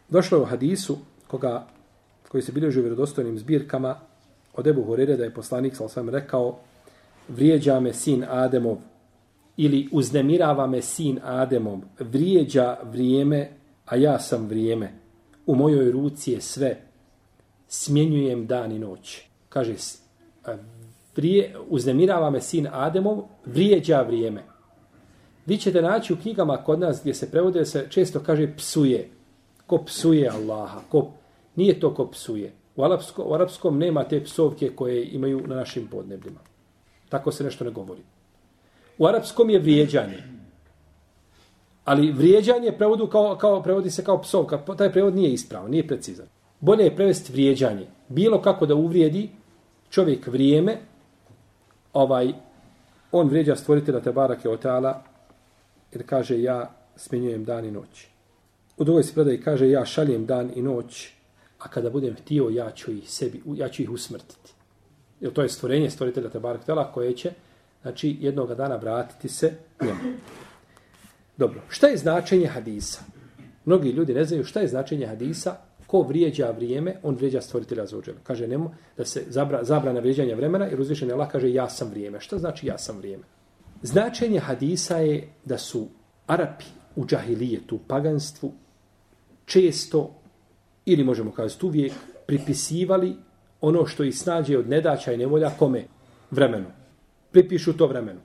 [0.08, 1.66] Došlo je u hadisu, koga,
[2.30, 3.96] koji se bilježi u vjerodostojnim zbirkama,
[4.54, 6.58] od Ebu Horere da je poslanik, sa sam rekao,
[7.28, 8.76] vrijeđa me sin Ademov,
[9.56, 13.50] ili uznemirava me sin Ademov, vrijeđa vrijeme,
[13.86, 14.92] a ja sam vrijeme.
[15.46, 16.76] U mojoj ruci je sve.
[17.68, 19.22] Smjenjujem dan i noć.
[19.48, 19.74] Kaže,
[21.16, 24.42] vrije, uznemirava me sin Ademov, vrijeđa vrijeme.
[25.46, 29.10] Vi ćete naći u knjigama kod nas gdje se prevode, se često kaže psuje.
[29.66, 30.80] Ko psuje Allaha.
[30.88, 31.12] Ko,
[31.60, 32.52] nije to ko psuje.
[32.76, 36.40] U, alapsko, u arapskom nema te psovke koje imaju na našim podnebljima.
[37.08, 38.00] Tako se nešto ne govori.
[38.98, 40.22] U arapskom je vrijeđanje.
[41.84, 44.58] Ali vrijeđanje prevodu kao, kao, prevodi se kao psovka.
[44.78, 46.26] Taj prevod nije ispravan, nije precizan.
[46.60, 47.86] Bolje je prevesti vrijeđanje.
[48.08, 49.28] Bilo kako da uvrijedi
[49.90, 50.76] čovjek vrijeme,
[51.92, 52.32] ovaj,
[53.12, 55.02] on vrijeđa stvoritelja Tebarake Oteala,
[55.92, 58.06] jer kaže ja smjenjujem dan i noć.
[58.76, 61.19] U drugoj se predaj kaže ja šaljem dan i noć,
[61.60, 64.52] a kada budem htio ja ću ih sebi, ja ću ih usmrtiti.
[65.20, 67.32] Jer to je stvorenje stvoritelja Tebarak Tela koje će
[67.82, 70.00] znači jednog dana vratiti se njemu.
[71.36, 73.00] Dobro, šta je značenje hadisa?
[73.64, 77.98] Mnogi ljudi ne znaju šta je značenje hadisa, ko vrijeđa vrijeme, on vrijeđa stvoritelja za
[77.98, 78.18] uđelu.
[78.22, 82.20] Kaže nemo da se zabra, zabrana vrijeđanja vremena, jer uzvišen Allah kaže ja sam vrijeme.
[82.20, 83.24] Šta znači ja sam vrijeme?
[83.82, 85.88] Značenje hadisa je da su
[86.26, 86.64] Arapi
[86.96, 88.52] u džahilijetu, u paganstvu,
[89.44, 90.19] često,
[90.92, 91.92] ili možemo kazati uvijek,
[92.26, 93.16] pripisivali
[93.60, 95.84] ono što ih snađe od nedaća i nevolja kome?
[96.30, 96.66] Vremenu.
[97.30, 98.20] Pripišu to vremenu.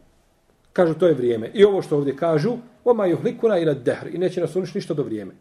[0.73, 1.51] Kažu to je vrijeme.
[1.53, 4.07] I ovo što ovdje kažu, oma juhlikuna ila dehr.
[4.15, 5.33] I neće nas uništi ništa do vrijeme.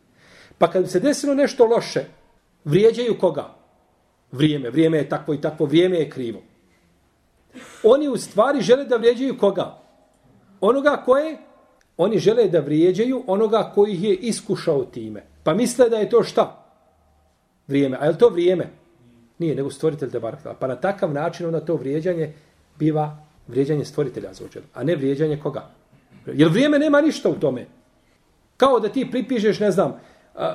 [0.58, 2.04] Pa kad se desilo nešto loše,
[2.64, 3.54] vrijeđaju koga?
[4.32, 4.70] Vrijeme.
[4.70, 5.66] Vrijeme je takvo i takvo.
[5.66, 6.42] Vrijeme je krivo.
[7.82, 9.84] Oni u stvari žele da vrijeđaju koga?
[10.60, 11.36] onoga koje
[11.96, 15.22] oni žele da vrijeđaju onoga koji ih je iskušao time.
[15.42, 16.63] Pa misle da je to šta?
[17.68, 17.96] Vrijeme.
[18.00, 18.70] A je to vrijeme?
[19.38, 20.40] Nije, nego stvoritelj te barak.
[20.60, 22.32] Pa na takav način onda to vrijeđanje
[22.78, 24.62] biva vrijeđanje stvoritelja za.
[24.74, 25.70] A ne vrijeđanje koga?
[26.26, 27.66] Jer vrijeme nema ništa u tome.
[28.56, 30.00] Kao da ti pripišeš, ne znam,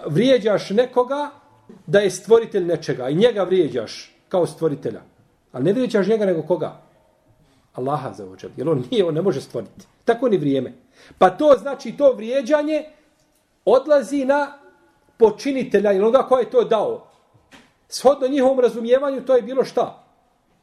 [0.06, 1.30] vrijeđaš nekoga
[1.88, 5.02] da je stvoritelj nečega i njega vrijeđaš kao stvoritelja.
[5.52, 6.82] Ali ne vrijeđaš njega nego koga?
[7.74, 8.50] Allaha za ođel.
[8.58, 9.86] Jer on nije, on ne može stvoriti.
[10.06, 10.74] Tako ni vrijeme.
[11.18, 12.84] Pa to znači to vrijeđanje
[13.66, 14.60] odlazi na
[15.20, 17.08] počinitelja ili onoga ko je to dao.
[17.90, 20.04] Shodno njihovom razumijevanju to je bilo šta?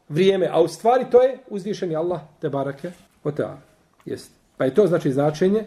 [0.09, 0.49] Vrijeme.
[0.51, 2.91] A u stvari to je uzvišeni Allah te barake
[3.23, 3.61] o teala.
[4.05, 4.31] Jest.
[4.57, 5.65] Pa je to znači značenje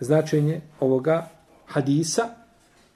[0.00, 1.28] značenje ovoga
[1.66, 2.28] hadisa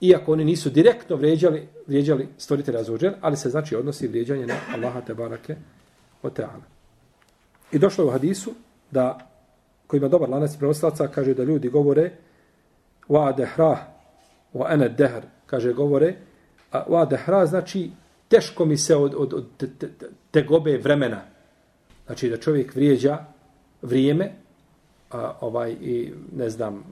[0.00, 5.00] iako oni nisu direktno vrijeđali, vrijeđali stvoritelja za ali se znači odnosi vrijeđanje na Allaha
[5.00, 5.56] te barake
[6.22, 6.62] o teala.
[7.72, 8.54] I došlo je u hadisu
[8.90, 9.18] da
[9.86, 12.10] koji ima dobar lanac prenoslaca, kaže da ljudi govore
[13.08, 13.95] wa dehra
[14.56, 16.14] wa ana dehr, kaže govore
[16.72, 17.90] a wa dehra znači
[18.28, 19.88] teško mi se od, od, od te, te,
[20.30, 21.20] te gobe vremena.
[22.06, 23.24] Znači da čovjek vrijeđa
[23.82, 24.32] vrijeme,
[25.10, 26.84] a, ovaj, i ne znam,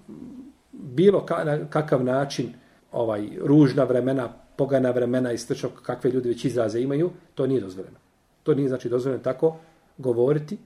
[0.72, 2.52] bilo ka, na kakav način
[2.92, 7.96] ovaj ružna vremena, pogana vremena i slično kakve ljudi već izraze imaju, to nije dozvoljeno.
[8.42, 9.56] To nije znači dozvoljeno tako
[9.98, 10.58] govoriti,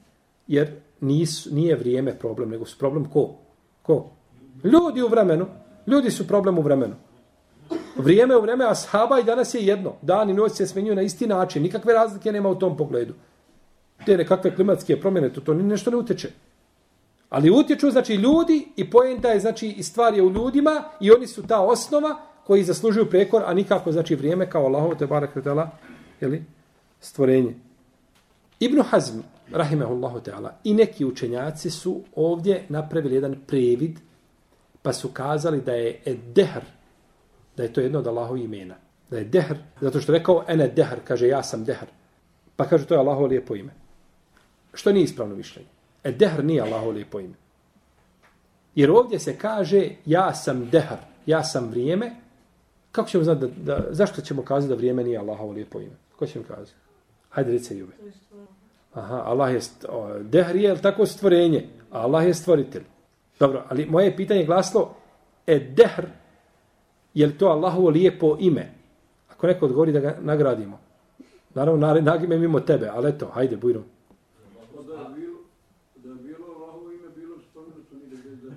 [0.46, 3.34] jer nis, nije vrijeme problem, nego su problem ko?
[3.82, 4.11] Ko?
[4.64, 5.46] Ljudi u vremenu.
[5.88, 6.94] Ljudi su problem u vremenu.
[7.96, 9.94] Vrijeme u vreme ashaba i danas je jedno.
[10.03, 11.62] Dan i noć se smenjuju na isti način.
[11.62, 13.14] Nikakve razlike nema u tom pogledu.
[14.07, 16.31] Te nekakve klimatske promjene, to, to nešto ne utječe.
[17.29, 21.27] Ali utječu, znači, ljudi i pojenta je, znači, i stvar je u ljudima i oni
[21.27, 25.42] su ta osnova koji zaslužuju prekor, a nikako, znači, vrijeme kao Allahov te barak je
[26.20, 26.44] jeli,
[27.01, 27.55] stvorenje.
[28.61, 29.18] Ibn Hazm,
[29.53, 33.98] rahimehullahu ta'ala, i neki učenjaci su ovdje napravili jedan previd,
[34.82, 36.00] pa su kazali da je
[36.34, 36.62] dehr,
[37.56, 38.74] da je to jedno od Allahovi imena.
[39.10, 41.86] Da je dehr, zato što rekao ene dehr, kaže ja sam dehr.
[42.56, 43.72] Pa kaže to je Allahovo lijepo ime.
[44.74, 45.68] Što nije ispravno mišljenje.
[46.04, 47.34] E dehr nije Allahovo lijepo ime.
[48.74, 52.10] Jer ovdje se kaže ja sam dehr, ja sam vrijeme.
[52.92, 55.96] Kako ćemo znati da, da zašto ćemo kazati da vrijeme nije Allahovo lijepo ime?
[56.16, 56.72] Ko će mi kazati?
[57.30, 57.92] Hajde reci Jube.
[58.94, 59.60] Aha, Allah je
[60.22, 62.82] dehr je tako stvorenje, a Allah je stvoritelj.
[63.40, 64.94] Dobro, ali moje pitanje glaslo,
[65.46, 66.07] e dehr,
[67.14, 68.72] je li to Allahovo lijepo ime?
[69.29, 70.81] Ako neko odgovori da ga nagradimo.
[71.55, 73.83] Naravno, nagime mimo tebe, ali eto, hajde, bujno.
[75.16, 75.38] Bilo,
[75.96, 77.37] da bilo Allahovo ime, bilo
[78.46, 78.55] da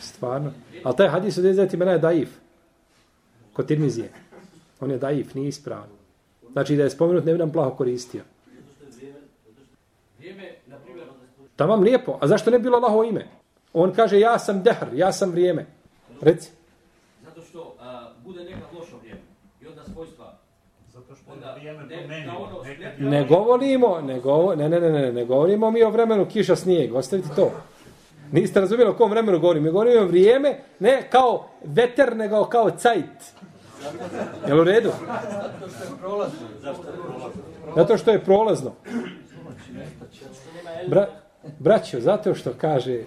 [0.00, 0.52] Stvarno.
[0.84, 2.30] Ali taj hadis od 10 imena je daif.
[3.52, 4.10] Kod Tirmizije.
[4.80, 5.88] On je daif, nije ispravan.
[6.52, 8.22] Znači da je spomenut, ne bi nam plaho koristio.
[11.56, 12.18] Tamam lijepo.
[12.20, 13.26] A zašto ne bilo Allahovo ime?
[13.72, 15.66] On kaže ja sam dehr, ja sam vrijeme.
[16.20, 16.50] Reci.
[17.24, 19.20] Zato što a, bude neka loša vrijeme.
[19.60, 20.34] I onda svojstva.
[20.88, 22.32] Zato što Onda, je vrijeme ne, promenilo.
[22.36, 26.26] ono spletno- Ne govorimo, ne, govo, ne, ne, ne, ne, ne govorimo mi o vremenu
[26.26, 26.94] kiša snijeg.
[26.94, 27.50] Ostavite to.
[28.32, 29.64] Niste razumijeli o kom vremenu govorimo.
[29.64, 33.04] Mi govorimo o vrijeme, ne kao veter, nego kao cajt.
[34.48, 34.90] Jel u redu?
[37.76, 38.72] Zato što je prolazno.
[40.88, 41.06] Bra,
[41.58, 43.00] braćo, zato što kaže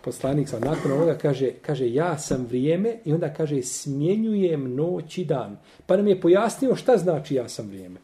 [0.00, 5.24] poslanik sa nakon ovoga kaže, kaže ja sam vrijeme i onda kaže smjenjujem noć i
[5.24, 5.58] dan.
[5.86, 8.00] Pa nam je pojasnio šta znači ja sam vrijeme.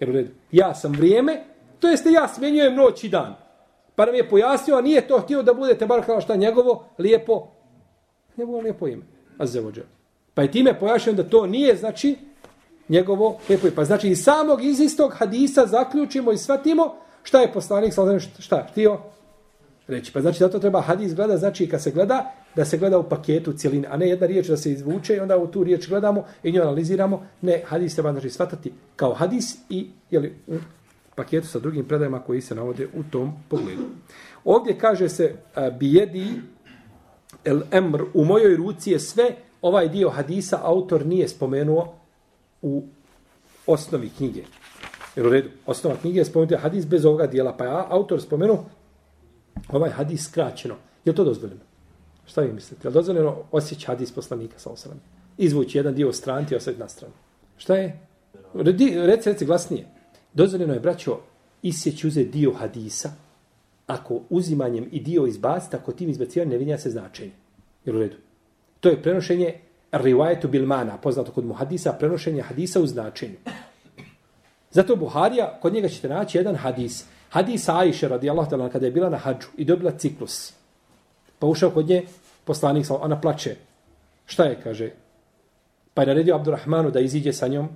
[0.00, 1.42] Jer u redu, ja sam vrijeme,
[1.80, 3.34] to jeste ja smjenjujem noć i dan.
[3.94, 7.48] Pa nam je pojasnio, a nije to htio da budete bar kao šta njegovo lijepo,
[8.36, 9.02] njegovo lijepo ime.
[9.38, 9.84] Azevođer.
[10.34, 12.16] Pa je time pojašnjeno da to nije, znači,
[12.88, 13.76] njegovo lijepo ime.
[13.76, 18.66] Pa znači iz samog iz istog hadisa zaključimo i shvatimo šta je poslanik, sa šta,
[18.70, 18.98] htio
[19.86, 20.12] reći.
[20.12, 23.52] Pa znači zato treba hadis gleda, znači kad se gleda, da se gleda u paketu
[23.52, 26.52] cijeline, a ne jedna riječ da se izvuče i onda u tu riječ gledamo i
[26.52, 27.26] nju analiziramo.
[27.40, 30.54] Ne, hadis treba znači shvatati kao hadis i jeli, u
[31.14, 33.82] paketu sa drugim predajama koji se navode u tom pogledu.
[34.44, 36.26] Ovdje kaže se a, bijedi
[37.44, 41.94] el emr, u mojoj ruci je sve, ovaj dio hadisa autor nije spomenuo
[42.62, 42.84] u
[43.66, 44.42] osnovi knjige.
[45.16, 48.64] Jer u redu, osnova knjige je spomenuti hadis bez ovoga dijela, pa je autor spomenuo
[49.68, 50.74] ovaj hadis skraćeno.
[51.04, 51.60] Je to dozvoljeno?
[52.26, 52.88] Šta vi mislite?
[52.88, 55.00] Je li dozvoljeno osjeći hadis poslanika sa osram?
[55.38, 57.14] Izvući jedan dio stran stranti i ostaviti na stranu.
[57.56, 57.98] Šta je?
[58.54, 59.86] Redi, reci, reci glasnije.
[60.34, 61.18] Dozvoljeno je, braćo,
[61.62, 63.10] isjeći uze dio hadisa,
[63.86, 67.32] ako uzimanjem i dio izbaciti, ako tim izbacivanjem ne vidja se značenje.
[67.84, 68.16] Jel u redu?
[68.80, 69.54] To je prenošenje
[69.92, 73.36] rivajetu bilmana, poznato kod muhadisa, prenošenje hadisa u značenju.
[74.72, 77.04] Zato Buharija, kod njega ćete naći jedan hadis.
[77.28, 80.52] Hadis Aisha radijallahu ta'ala kada je bila na hađu i dobila ciklus.
[81.38, 82.06] Pa ušao kod nje
[82.44, 83.56] poslanik, ona plače.
[84.26, 84.90] Šta je, kaže?
[85.94, 87.68] Pa je naredio Abdurrahmanu da iziđe sa njom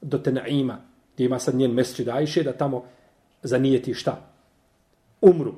[0.00, 0.78] do Tenaima,
[1.14, 2.84] gdje ima sad njen mesčid Aisha, da tamo
[3.42, 4.20] zanijeti šta?
[5.20, 5.54] Umru.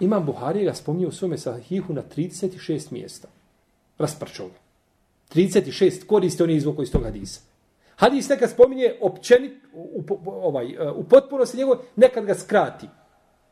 [0.00, 3.28] Imam Buharija ga spominje u svome sahihu na 36 mjesta.
[3.98, 4.54] Rasprčao ga.
[5.34, 7.51] 36 koriste oni izvuko iz tog hadisa.
[8.02, 12.88] Hadis nekad spominje općenit, u, u, ovaj, e, u potpunosti njegov, nekad ga skrati.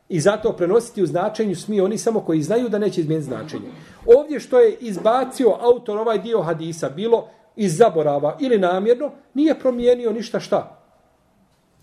[0.09, 3.71] I zato prenositi u značenju smije oni samo koji znaju da neće izmijeniti značenje.
[4.05, 10.11] Ovdje što je izbacio autor ovaj dio hadisa, bilo iz zaborava ili namjerno, nije promijenio
[10.11, 10.83] ništa šta.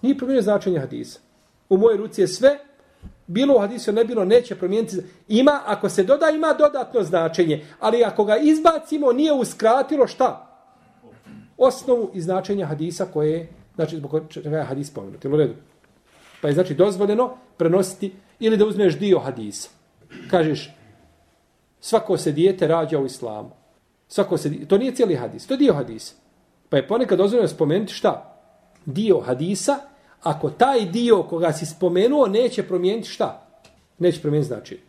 [0.03, 1.21] Nije promijenio značenje hadisa.
[1.69, 2.59] U moje ruci je sve,
[3.27, 4.97] bilo u hadisu, ne bilo, neće promijeniti.
[5.29, 7.67] Ima, ako se doda, ima dodatno značenje.
[7.81, 10.48] Ali ako ga izbacimo, nije uskratilo šta?
[11.59, 15.55] Osnovu i značenja hadisa koje je, znači zbog čega je hadis pomenut, Jel u redu?
[16.41, 19.69] Pa je znači dozvoljeno prenositi ili da uzmeš dio hadisa.
[20.31, 20.75] Kažeš,
[21.81, 23.51] svako se dijete rađa u islamu.
[24.09, 26.15] Svako se, to nije cijeli hadis, to je dio hadisa.
[26.69, 28.41] Pa je ponekad dozvoljeno spomenuti šta?
[28.87, 29.79] Dio hadisa,
[30.23, 33.47] ako taj dio koga si spomenuo neće promijeniti šta?
[33.99, 34.81] Neće promijeniti znači.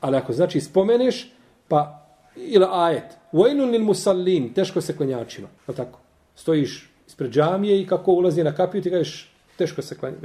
[0.00, 1.32] Ali ako znači spomeneš,
[1.68, 5.98] pa ili ajet, vojnun lil musallin, teško se klanjačima, Je tako.
[6.34, 10.16] Stojiš ispred džamije i kako ulazi na kapiju, ti kažeš, teško se klanja.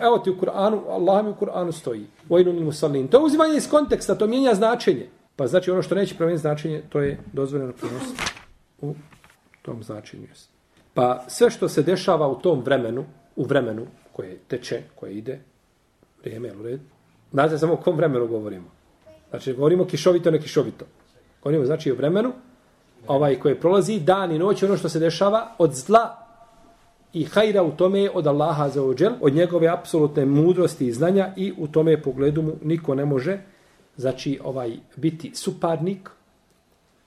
[0.00, 2.06] Evo ti u Kur'anu, Allah mi u Kur'anu stoji.
[2.28, 3.08] Vojnun lil musallin.
[3.08, 5.06] To je uzimanje iz konteksta, to mijenja značenje.
[5.36, 8.22] Pa znači ono što neće promijeniti značenje, to je dozvoljeno prenositi
[8.80, 8.94] u
[9.62, 10.26] tom značenju.
[10.94, 13.04] Pa sve što se dešava u tom vremenu,
[13.36, 15.40] u vremenu koje teče, koje ide,
[16.22, 16.84] vrijeme, jel u redu?
[17.32, 18.70] Znate samo o kom vremenu govorimo.
[19.30, 20.84] Znači, govorimo kišovito, ne kišovito.
[21.42, 22.32] Govorimo, znači, o vremenu
[23.06, 26.28] ovaj koje prolazi dan i noć, ono što se dešava od zla
[27.12, 31.32] i hajra u tome je od Allaha za ođel, od njegove apsolutne mudrosti i znanja
[31.36, 33.38] i u tome pogledu mu niko ne može
[33.96, 36.10] znači ovaj biti suparnik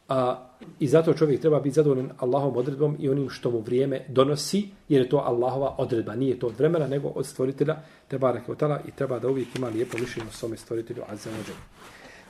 [0.09, 0.47] a,
[0.79, 5.01] i zato čovjek treba biti zadovoljen Allahom odredbom i onim što mu vrijeme donosi, jer
[5.01, 8.55] je to Allahova odredba, nije to od vremena, nego od stvoritelja treba rekao
[8.87, 11.55] i treba da uvijek ima lijepo mišljenje o svome stvoritelju Azza ođel.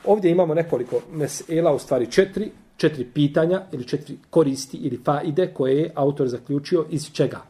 [0.06, 2.52] Ovdje imamo nekoliko mesela, u stvari četiri,
[2.82, 7.42] četiri pitanja ili četiri koristi ili faide koje je autor zaključio iz čega?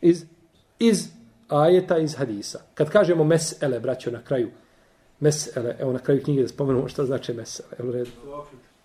[0.00, 0.24] Iz,
[0.78, 1.08] iz
[1.48, 2.60] ajeta, iz hadisa.
[2.74, 4.50] Kad kažemo mesele, braćo, na kraju,
[5.20, 7.68] mesele, evo na kraju knjige da spomenemo šta znači mesele.
[7.78, 8.10] Evo redu.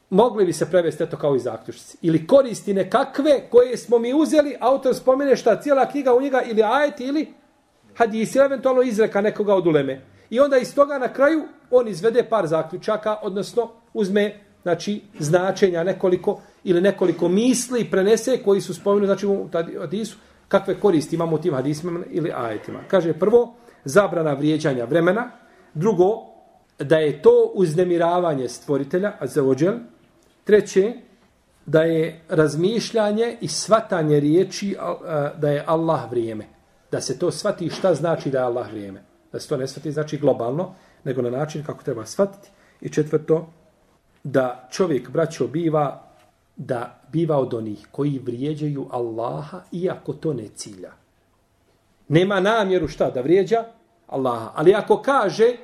[0.09, 1.97] mogli bi se prevesti eto kao i zaključci.
[2.01, 6.63] Ili koristi nekakve koje smo mi uzeli, autor spomene šta cijela knjiga u njega, ili
[6.63, 7.33] ajet, ili
[7.95, 10.01] hadis, ili eventualno izreka nekoga od uleme.
[10.29, 16.41] I onda iz toga na kraju on izvede par zaključaka, odnosno uzme znači, značenja nekoliko
[16.63, 19.49] ili nekoliko misli prenese koji su spomenuti znači, u
[19.79, 22.79] hadisu, kakve koristi imamo u tim hadisima ili ajetima.
[22.87, 23.55] Kaže prvo,
[23.85, 25.31] zabrana vrijeđanja vremena.
[25.73, 26.33] Drugo,
[26.79, 29.73] da je to uznemiravanje stvoritelja, a za ođel.
[30.43, 30.93] Treće,
[31.65, 34.75] da je razmišljanje i svatanje riječi
[35.37, 36.45] da je Allah vrijeme.
[36.91, 39.03] Da se to svati šta znači da je Allah vrijeme.
[39.31, 42.49] Da se to ne svati znači globalno, nego na način kako treba svatiti.
[42.81, 43.47] I četvrto,
[44.23, 46.03] da čovjek, braćo, biva
[46.55, 50.91] da biva od onih koji vrijeđaju Allaha iako to ne cilja.
[52.07, 53.65] Nema namjeru šta da vrijeđa
[54.07, 54.51] Allaha.
[54.55, 55.55] Ali ako kaže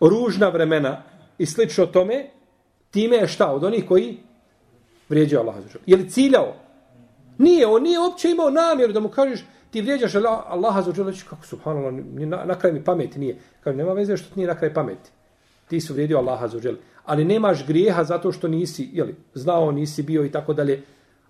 [0.00, 1.02] ružna vremena
[1.38, 2.30] i slično tome,
[2.90, 4.18] time je šta od onih koji
[5.08, 5.60] vrijeđaju Allaha.
[5.86, 6.54] Je li ciljao?
[7.38, 11.46] Nije, on nije uopće imao namjeru da mu kažeš ti vrijeđaš Allaha za uđele, kako
[11.46, 13.38] subhanallah, na, na kraj mi pameti nije.
[13.60, 15.10] Kaže, nema veze što ti nije na kraj pameti.
[15.68, 16.78] Ti su vrijedio Allaha za uđele.
[17.06, 20.82] Ali nemaš grijeha zato što nisi, jeli, znao, nisi bio i tako dalje.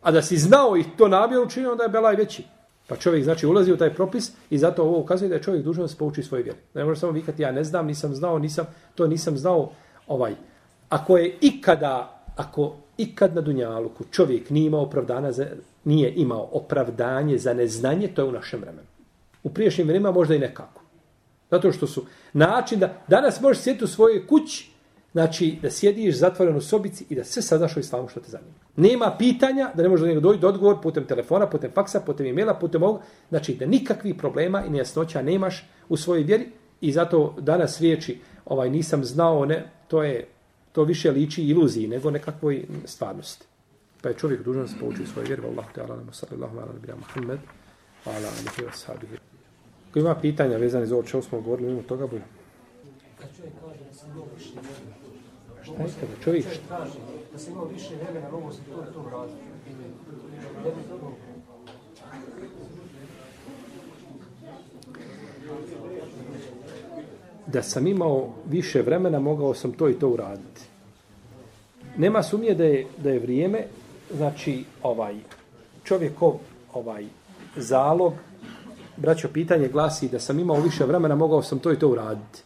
[0.03, 2.45] A da si znao i to namjer učinio, onda je belaj veći.
[2.87, 5.85] Pa čovjek znači ulazi u taj propis i zato ovo ukazuje da je čovjek dužan
[5.85, 6.59] da se pouči svoje vjere.
[6.75, 9.71] Ne može samo vikati ja ne znam, nisam znao, nisam, to nisam znao.
[10.07, 10.35] ovaj.
[10.89, 15.47] Ako je ikada, ako ikad na Dunjaluku čovjek nije imao opravdana za,
[15.85, 18.89] nije imao opravdanje za neznanje, to je u našem vremenu.
[19.43, 20.83] U priješnjim vremenima možda i nekako.
[21.51, 24.71] Zato što su način da danas možeš sjeti u svojoj kući,
[25.17, 28.53] znači da sjediš zatvoren u sobici i da sve saznaš o islamu što te zanima.
[28.77, 32.27] Nema pitanja da ne može do njega dojiti do odgovor putem telefona, putem faksa, putem
[32.27, 33.01] e-maila, putem ovog.
[33.29, 36.47] Znači da nikakvih problema i nejasnoća nemaš u svojoj vjeri
[36.81, 40.27] i zato danas riječi ovaj nisam znao, ne, to je
[40.73, 43.47] to više liči iluziji nego nekakvoj stvarnosti.
[44.03, 45.43] Pa je čovjek dužan se pouči svoje vjeru.
[45.43, 45.57] vjeri.
[45.57, 47.41] Wallahu ta'ala, nama sallallahu ala nabira Muhammed,
[48.05, 49.17] wa ala alihi wa sahabihi.
[49.93, 52.25] Ko ima pitanja vezane za ovo čemu smo govorili, imamo toga bude.
[53.21, 55.06] Kad čovjek kaže da sam dobro što
[55.67, 56.45] Šta je kada čovjek?
[56.69, 56.93] kaže
[57.33, 59.39] da sam imao više vremena, mogu se to i to uraditi.
[60.65, 61.13] Ne bi to
[67.47, 70.63] da sam imao više vremena, mogao sam to i to uraditi.
[71.97, 73.67] Nema sumnje da je, da je vrijeme,
[74.15, 75.15] znači, ovaj,
[75.85, 76.35] čovjekov
[76.73, 77.07] ovaj,
[77.57, 78.13] zalog,
[78.97, 82.43] braćo, pitanje glasi da sam imao više vremena, mogao sam to i to uraditi.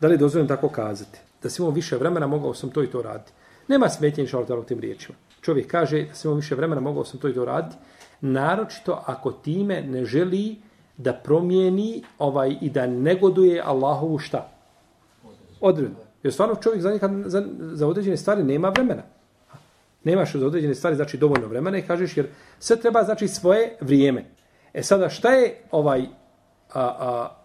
[0.00, 1.27] Da li dozvoljam tako kazati?
[1.42, 3.32] Da sam imao više vremena, mogao sam to i to raditi.
[3.68, 5.18] Nema smetnje inša Allah tim riječima.
[5.40, 7.76] Čovjek kaže da sam imao više vremena, mogao sam to i to raditi.
[8.20, 10.56] Naročito ako time ne želi
[10.96, 14.48] da promijeni ovaj i da negoduje Allahovu šta?
[15.60, 16.00] Odredbu.
[16.22, 19.02] Jer stvarno čovjek za, nekad, za, za određene stvari nema vremena.
[20.04, 22.26] Nemaš za određene stvari znači dovoljno vremena i kažeš jer
[22.58, 24.24] sve treba znači svoje vrijeme.
[24.74, 27.36] E sada šta je ovaj a, a,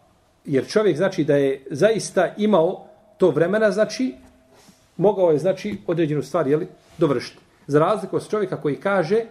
[0.46, 2.88] jer čovjek znači da je zaista imao
[3.18, 4.16] to vremena znači
[4.98, 7.40] mogao je znači određenu stvar je li dovršiti.
[7.68, 9.22] Za razliku od čovjeka koji kaže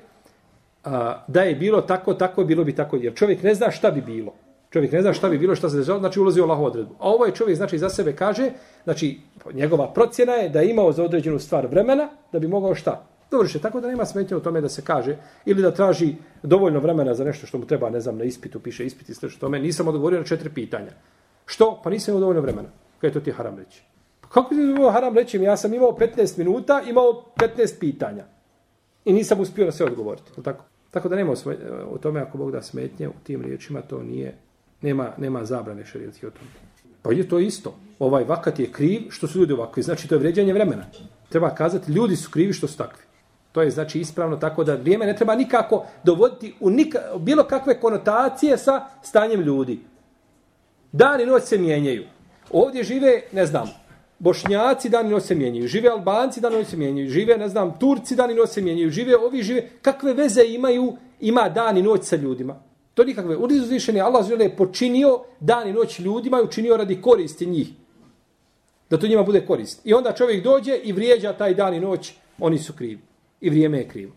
[0.85, 2.97] a, da je bilo tako, tako, bilo bi tako.
[2.97, 4.35] Jer čovjek ne zna šta bi bilo.
[4.73, 6.95] Čovjek ne zna šta bi bilo, šta se dešava, znači ulazi u Allahovu odredbu.
[6.99, 8.51] A ovo je čovjek, znači, za sebe kaže,
[8.85, 9.21] znači,
[9.53, 13.05] njegova procjena je da je imao za određenu stvar vremena, da bi mogao šta?
[13.31, 17.15] Dovrše, tako da nema smetnje u tome da se kaže, ili da traži dovoljno vremena
[17.15, 19.61] za nešto što mu treba, ne znam, na ispitu, piše ispit i što tome.
[19.61, 20.93] Nisam odgovorio na četiri pitanja.
[21.47, 21.81] Što?
[21.85, 22.69] Pa nisam imao dovoljno vremena.
[23.03, 23.83] Kaj je to ti haram reći?
[24.21, 25.39] Pa kako ti je haram reći?
[25.39, 28.25] Ja sam imao 15 minuta, imao 15 pitanja.
[29.05, 30.43] I nisam uspio na sve odgovoriti.
[30.43, 30.65] Tako?
[30.91, 31.33] Tako da nema
[31.91, 34.35] o tome ako Bog da smetnje u tim riječima, to nije,
[34.83, 36.51] nema, nema zabrane šarijetske o tome.
[37.03, 37.75] Pa je to isto.
[37.99, 39.83] Ovaj vakat je kriv što su ljudi ovakvi.
[39.83, 40.85] Znači to je vređanje vremena.
[41.29, 43.03] Treba kazati ljudi su krivi što su takvi.
[43.53, 47.81] To je znači ispravno tako da vrijeme ne treba nikako dovoditi u nika, bilo kakve
[47.81, 49.81] konotacije sa stanjem ljudi.
[50.93, 52.05] Dan i noć se mijenjaju.
[52.51, 53.71] Ovdje žive, ne znam,
[54.19, 57.49] Bošnjaci dan i noć se mijenjaju, žive Albanci dan i noć se mijenjaju, žive, ne
[57.49, 61.79] znam, Turci dan i noć se mijenjaju, žive ovi, žive, kakve veze imaju, ima dan
[61.79, 62.57] i noć sa ljudima.
[62.95, 63.37] To nikakve.
[63.37, 67.69] U uzvišeni Allah je počinio dan i noć ljudima i učinio radi koristi njih.
[68.91, 69.81] Da to njima bude korist.
[69.85, 73.01] I onda čovjek dođe i vrijeđa taj dan i noć, oni su krivi.
[73.41, 74.13] I vrijeme je krivo.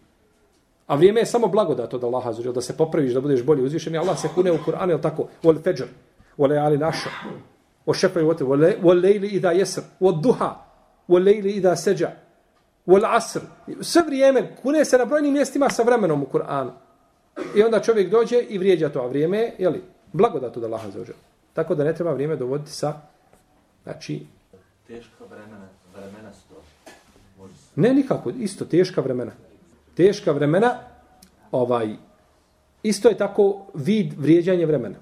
[0.88, 3.98] A vrijeme je samo blagodat od Allaha da se popraviš, da budeš bolji uzvišeni.
[3.98, 5.28] Allah se kune u Kur'anu, je tako?
[5.44, 5.88] Wal fajr,
[6.38, 7.10] wal ali naša.
[7.86, 8.44] O šefa i vatr,
[8.84, 10.56] o lejli i da jesr, o duha,
[11.08, 12.12] o lejli i da seđa,
[12.86, 13.40] o asr.
[13.82, 16.72] Sve vrijeme, kune se na brojnim mjestima sa vremenom u Kur'anu.
[17.56, 19.84] I onda čovjek dođe i vrijeđa to, a vrijeme je, jeli,
[20.14, 21.16] blagodat od Allaha za ođer.
[21.54, 22.94] Tako da ne treba vrijeme dovoditi sa,
[23.84, 24.26] znači...
[24.88, 26.56] Teška vremena, vremena su to.
[27.76, 29.32] Ne, nikako, isto, teška vremena.
[29.96, 30.80] Teška vremena,
[31.52, 31.96] ovaj,
[32.84, 34.96] isto je tako vid vrijeđanje vremena.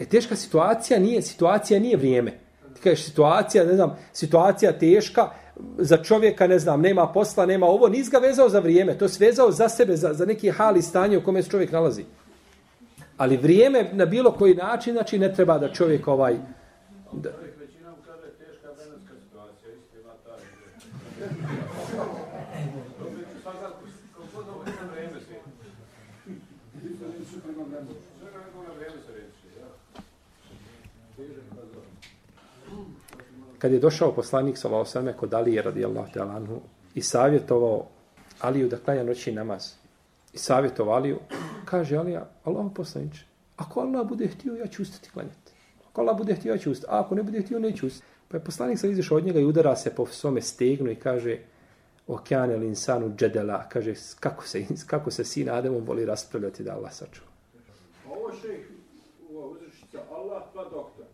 [0.00, 2.30] E, teška situacija nije, situacija nije vrijeme.
[2.74, 5.30] Ti kažeš situacija, ne znam, situacija teška,
[5.78, 9.50] za čovjeka, ne znam, nema posla, nema ovo, nis ga vezao za vrijeme, to svezao
[9.50, 12.04] za sebe, za, za neki hali stanje u kome se čovjek nalazi.
[13.16, 16.36] Ali vrijeme na bilo koji način, znači ne treba da čovjek ovaj...
[17.12, 20.40] Da, Većina mu kaže teška vremenska situacija, isto ima taj.
[22.98, 23.82] Dobro, ću sad kako
[24.34, 25.34] god ovo ima vreme se.
[28.20, 29.68] Svega neko na vreme se reći, ja.
[31.16, 31.84] Težak razor
[33.60, 36.60] kad je došao poslanik sallallahu alejhi ve sellem kod Alije radijallahu ta'ala anhu
[36.94, 37.86] i savjetovao
[38.40, 39.72] Aliju da klanja noćni namaz.
[40.32, 41.18] I savjetovao Aliju,
[41.64, 43.24] kaže Alija, Allah poslaniče,
[43.56, 45.52] ako Allah bude htio, ja ću ustati klanjati.
[45.90, 46.92] Ako Allah bude htio, ja ću ustati.
[46.92, 48.06] A ako ne bude htio, neću ustati.
[48.28, 51.38] Pa je poslanik sa izašao od njega i udara se po svome stegnu i kaže,
[52.06, 56.92] okeane li insanu džedela, kaže, kako se, kako se sin Ademom voli raspravljati da Allah
[56.92, 57.30] sačuva.
[58.08, 58.66] Ovo šejh,
[59.30, 61.04] ova uzrečica, Allah pa doktor.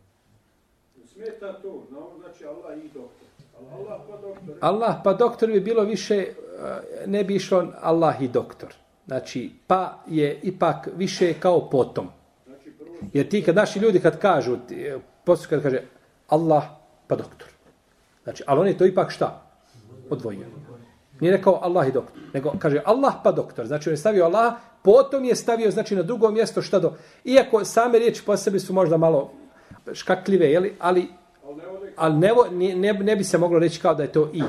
[1.17, 3.29] Smeta to, ovo znači Allah i doktor.
[3.73, 4.57] Allah pa doktor.
[4.61, 6.27] Allah pa doktor bi bilo više, eh,
[7.07, 8.75] ne bi išlo Allah i doktor.
[9.07, 12.09] Znači, pa je ipak više kao potom.
[12.47, 12.71] Znači
[13.13, 15.83] Jer ti kad naši ljudi kad kažu, eh, poslije kad kaže
[16.29, 16.65] Allah
[17.07, 17.49] pa doktor.
[18.25, 19.43] Znači, ali on je to ipak šta?
[20.11, 20.47] Odvojio.
[21.21, 22.23] Nije rekao Allah i doktor.
[22.35, 23.67] Nego kaže Allah pa doktor.
[23.67, 26.95] Znači, on je stavio Allah, potom je stavio znači na drugo mjesto šta do...
[27.25, 29.33] Iako same riječi po sebi su možda malo
[29.93, 30.75] škakljive, jeli?
[30.79, 31.09] ali
[31.97, 32.33] ali ne
[32.75, 34.43] ne, ne, bi se moglo reći kao da je to i.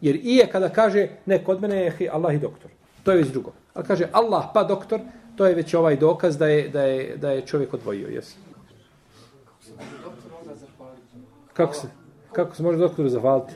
[0.00, 2.70] Jer i je kada kaže, ne, kod mene je Allah i doktor.
[3.02, 3.52] To je već drugo.
[3.74, 5.00] Ali kaže Allah pa doktor,
[5.36, 8.08] to je već ovaj dokaz da je, da je, da je čovjek odvojio.
[8.08, 8.34] Jes.
[11.52, 11.88] Kako se,
[12.32, 13.54] kako se može doktoru zahvaliti?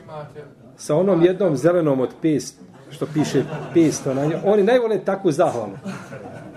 [0.77, 2.59] Sa onom jednom zelenom od pest,
[2.89, 3.43] što piše
[3.73, 5.77] pest, na njoj, oni najvole takvu zahvalu.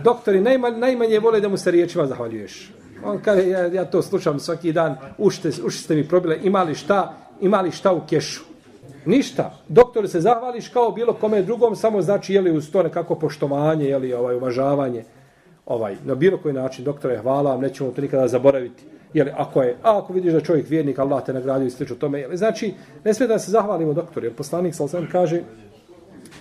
[0.05, 2.73] Doktori najma, najmanje vole da mu se riječima zahvaljuješ.
[3.05, 7.14] On kaže, ja, ja to slušam svaki dan, ušte, ušte ste mi probile, imali šta,
[7.40, 8.42] imali šta u kešu.
[9.07, 9.59] Ništa.
[9.68, 13.84] Doktor se zahvališ kao bilo kome drugom, samo znači je li uz to nekako poštovanje,
[13.84, 15.05] je li ovaj, uvažavanje.
[15.66, 18.84] Ovaj, na bilo koji način, doktore, hvala vam, nećemo to nikada zaboraviti.
[19.14, 22.20] Jeli, ako je, a ako vidiš da čovjek vjernik, Allah te nagradio i slično tome.
[22.20, 22.74] Jeli, znači,
[23.05, 25.42] ne smije da se zahvalimo doktoru, jer poslanik sa kaže,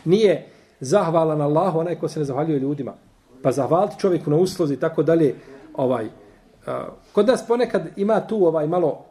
[0.05, 0.45] nije
[0.80, 2.93] zahvalan Allahu onaj ko se ne zahvaljuje ljudima.
[3.41, 5.36] Pa zahvaliti čovjeku na uslozi i tako dalje.
[5.74, 6.07] Ovaj,
[6.66, 9.05] a, kod nas ponekad ima tu ovaj malo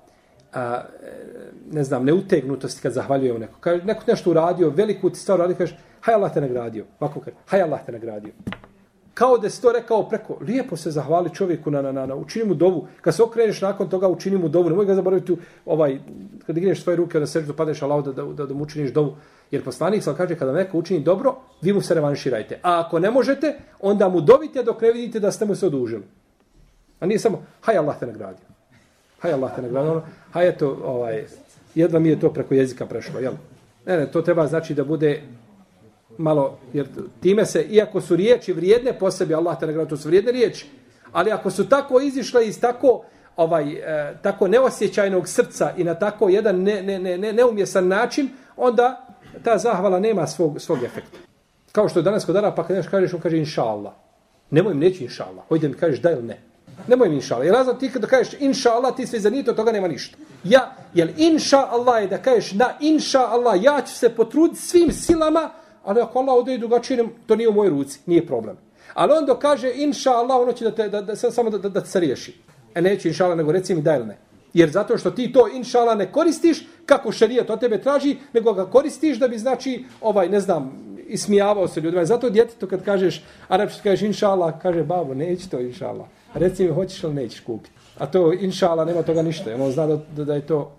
[0.53, 1.13] a, e,
[1.73, 3.59] ne znam, neutegnutosti kad zahvaljujemo neko.
[3.61, 6.85] Kaže, neko nešto uradio, veliku ti stvar uradio, kaže, haj Allah te nagradio.
[7.01, 8.33] Ovako kaže, haj Allah te nagradio.
[9.15, 12.45] Kao da si to rekao preko, lijepo se zahvali čovjeku na, na, na, na učini
[12.45, 12.87] mu dovu.
[13.01, 14.71] Kad se okreneš nakon toga, učini mu dovu.
[14.71, 15.37] Nemoj ga zaboraviti,
[15.67, 15.99] ovaj,
[16.47, 19.17] kad igneš svoje ruke, na seždu, padeš Allah, da, da, da, da mu učiniš dovu.
[19.51, 22.61] Jer poslanik sam kaže, kada neko učini dobro, vi mu se revanširajte.
[22.63, 26.03] A ako ne možete, onda mu dovite dok ne vidite da ste mu se odužili.
[27.01, 28.45] A nije samo, haj Allah te nagradio.
[29.19, 29.93] Haj Allah te nagradio.
[29.93, 31.25] Ono, haj eto, ovaj,
[31.75, 33.33] jedva mi je to preko jezika prešlo, jel?
[33.87, 35.23] Ne, ne, to treba znači da bude
[36.19, 36.87] malo, jer
[37.21, 40.67] time se, iako su riječi vrijedne po sebi, Allah te nagradio, to su vrijedne riječi,
[41.13, 43.03] ali ako su tako izišle iz tako
[43.37, 48.29] ovaj e, tako neosjećajnog srca i na tako jedan ne, ne, ne, ne, neumjesan način,
[48.57, 49.07] onda
[49.45, 51.19] ta zahvala nema svog, svog efekta.
[51.73, 53.93] Kao što je danas kod Arapa, kad nešto kažeš, on kaže inša Allah.
[54.51, 55.45] Nemoj mi neći inša Allah.
[55.49, 56.50] Hojde mi kažeš da ili ne.
[56.89, 57.47] Nemoj mi inša Allah.
[57.47, 60.17] Jer razlog ti kada kažeš inša Allah, ti sve za od toga nema ništa.
[60.45, 64.93] Ja, jel inša Allah je da kažeš na inša Allah, ja ću se potruditi svim
[64.93, 65.51] silama,
[65.85, 68.57] ali ako Allah ode i drugačije, to nije u mojoj ruci, nije problem.
[68.95, 71.69] Ali on dok kaže inša Allah, ono će da te, da, da, samo da, da,
[71.69, 72.35] da se riješi.
[72.75, 74.19] E neću inša Allah, nego reci mi da ili ne.
[74.55, 78.53] Jer zato što ti to inša Allah ne koristiš kako šerijat od tebe traži, nego
[78.53, 80.73] ga koristiš da bi znači, ovaj, ne znam,
[81.07, 82.05] ismijavao se ljudima.
[82.05, 86.07] Zato djetetu kad kažeš, arapski kažeš inša Allah, kaže babo, neće to inša Allah.
[86.35, 87.71] Reci mi, hoćeš ili nećeš kupiti.
[87.99, 89.55] A to inša Allah, nema toga ništa.
[89.61, 90.73] On zna da, da, da je to...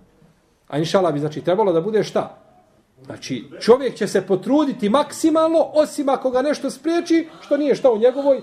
[0.68, 2.38] A inša Allah bi znači trebalo da bude šta?
[3.06, 7.97] Znači, čovjek će se potruditi maksimalno, osim ako ga nešto spriječi, što nije šta u
[7.97, 8.41] njegovoj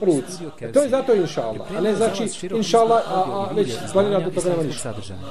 [0.00, 0.44] ruci.
[0.60, 1.76] E, to je zato inša Allah.
[1.78, 4.94] A ne znači inša Allah, a, a već planira da toga nema ništa.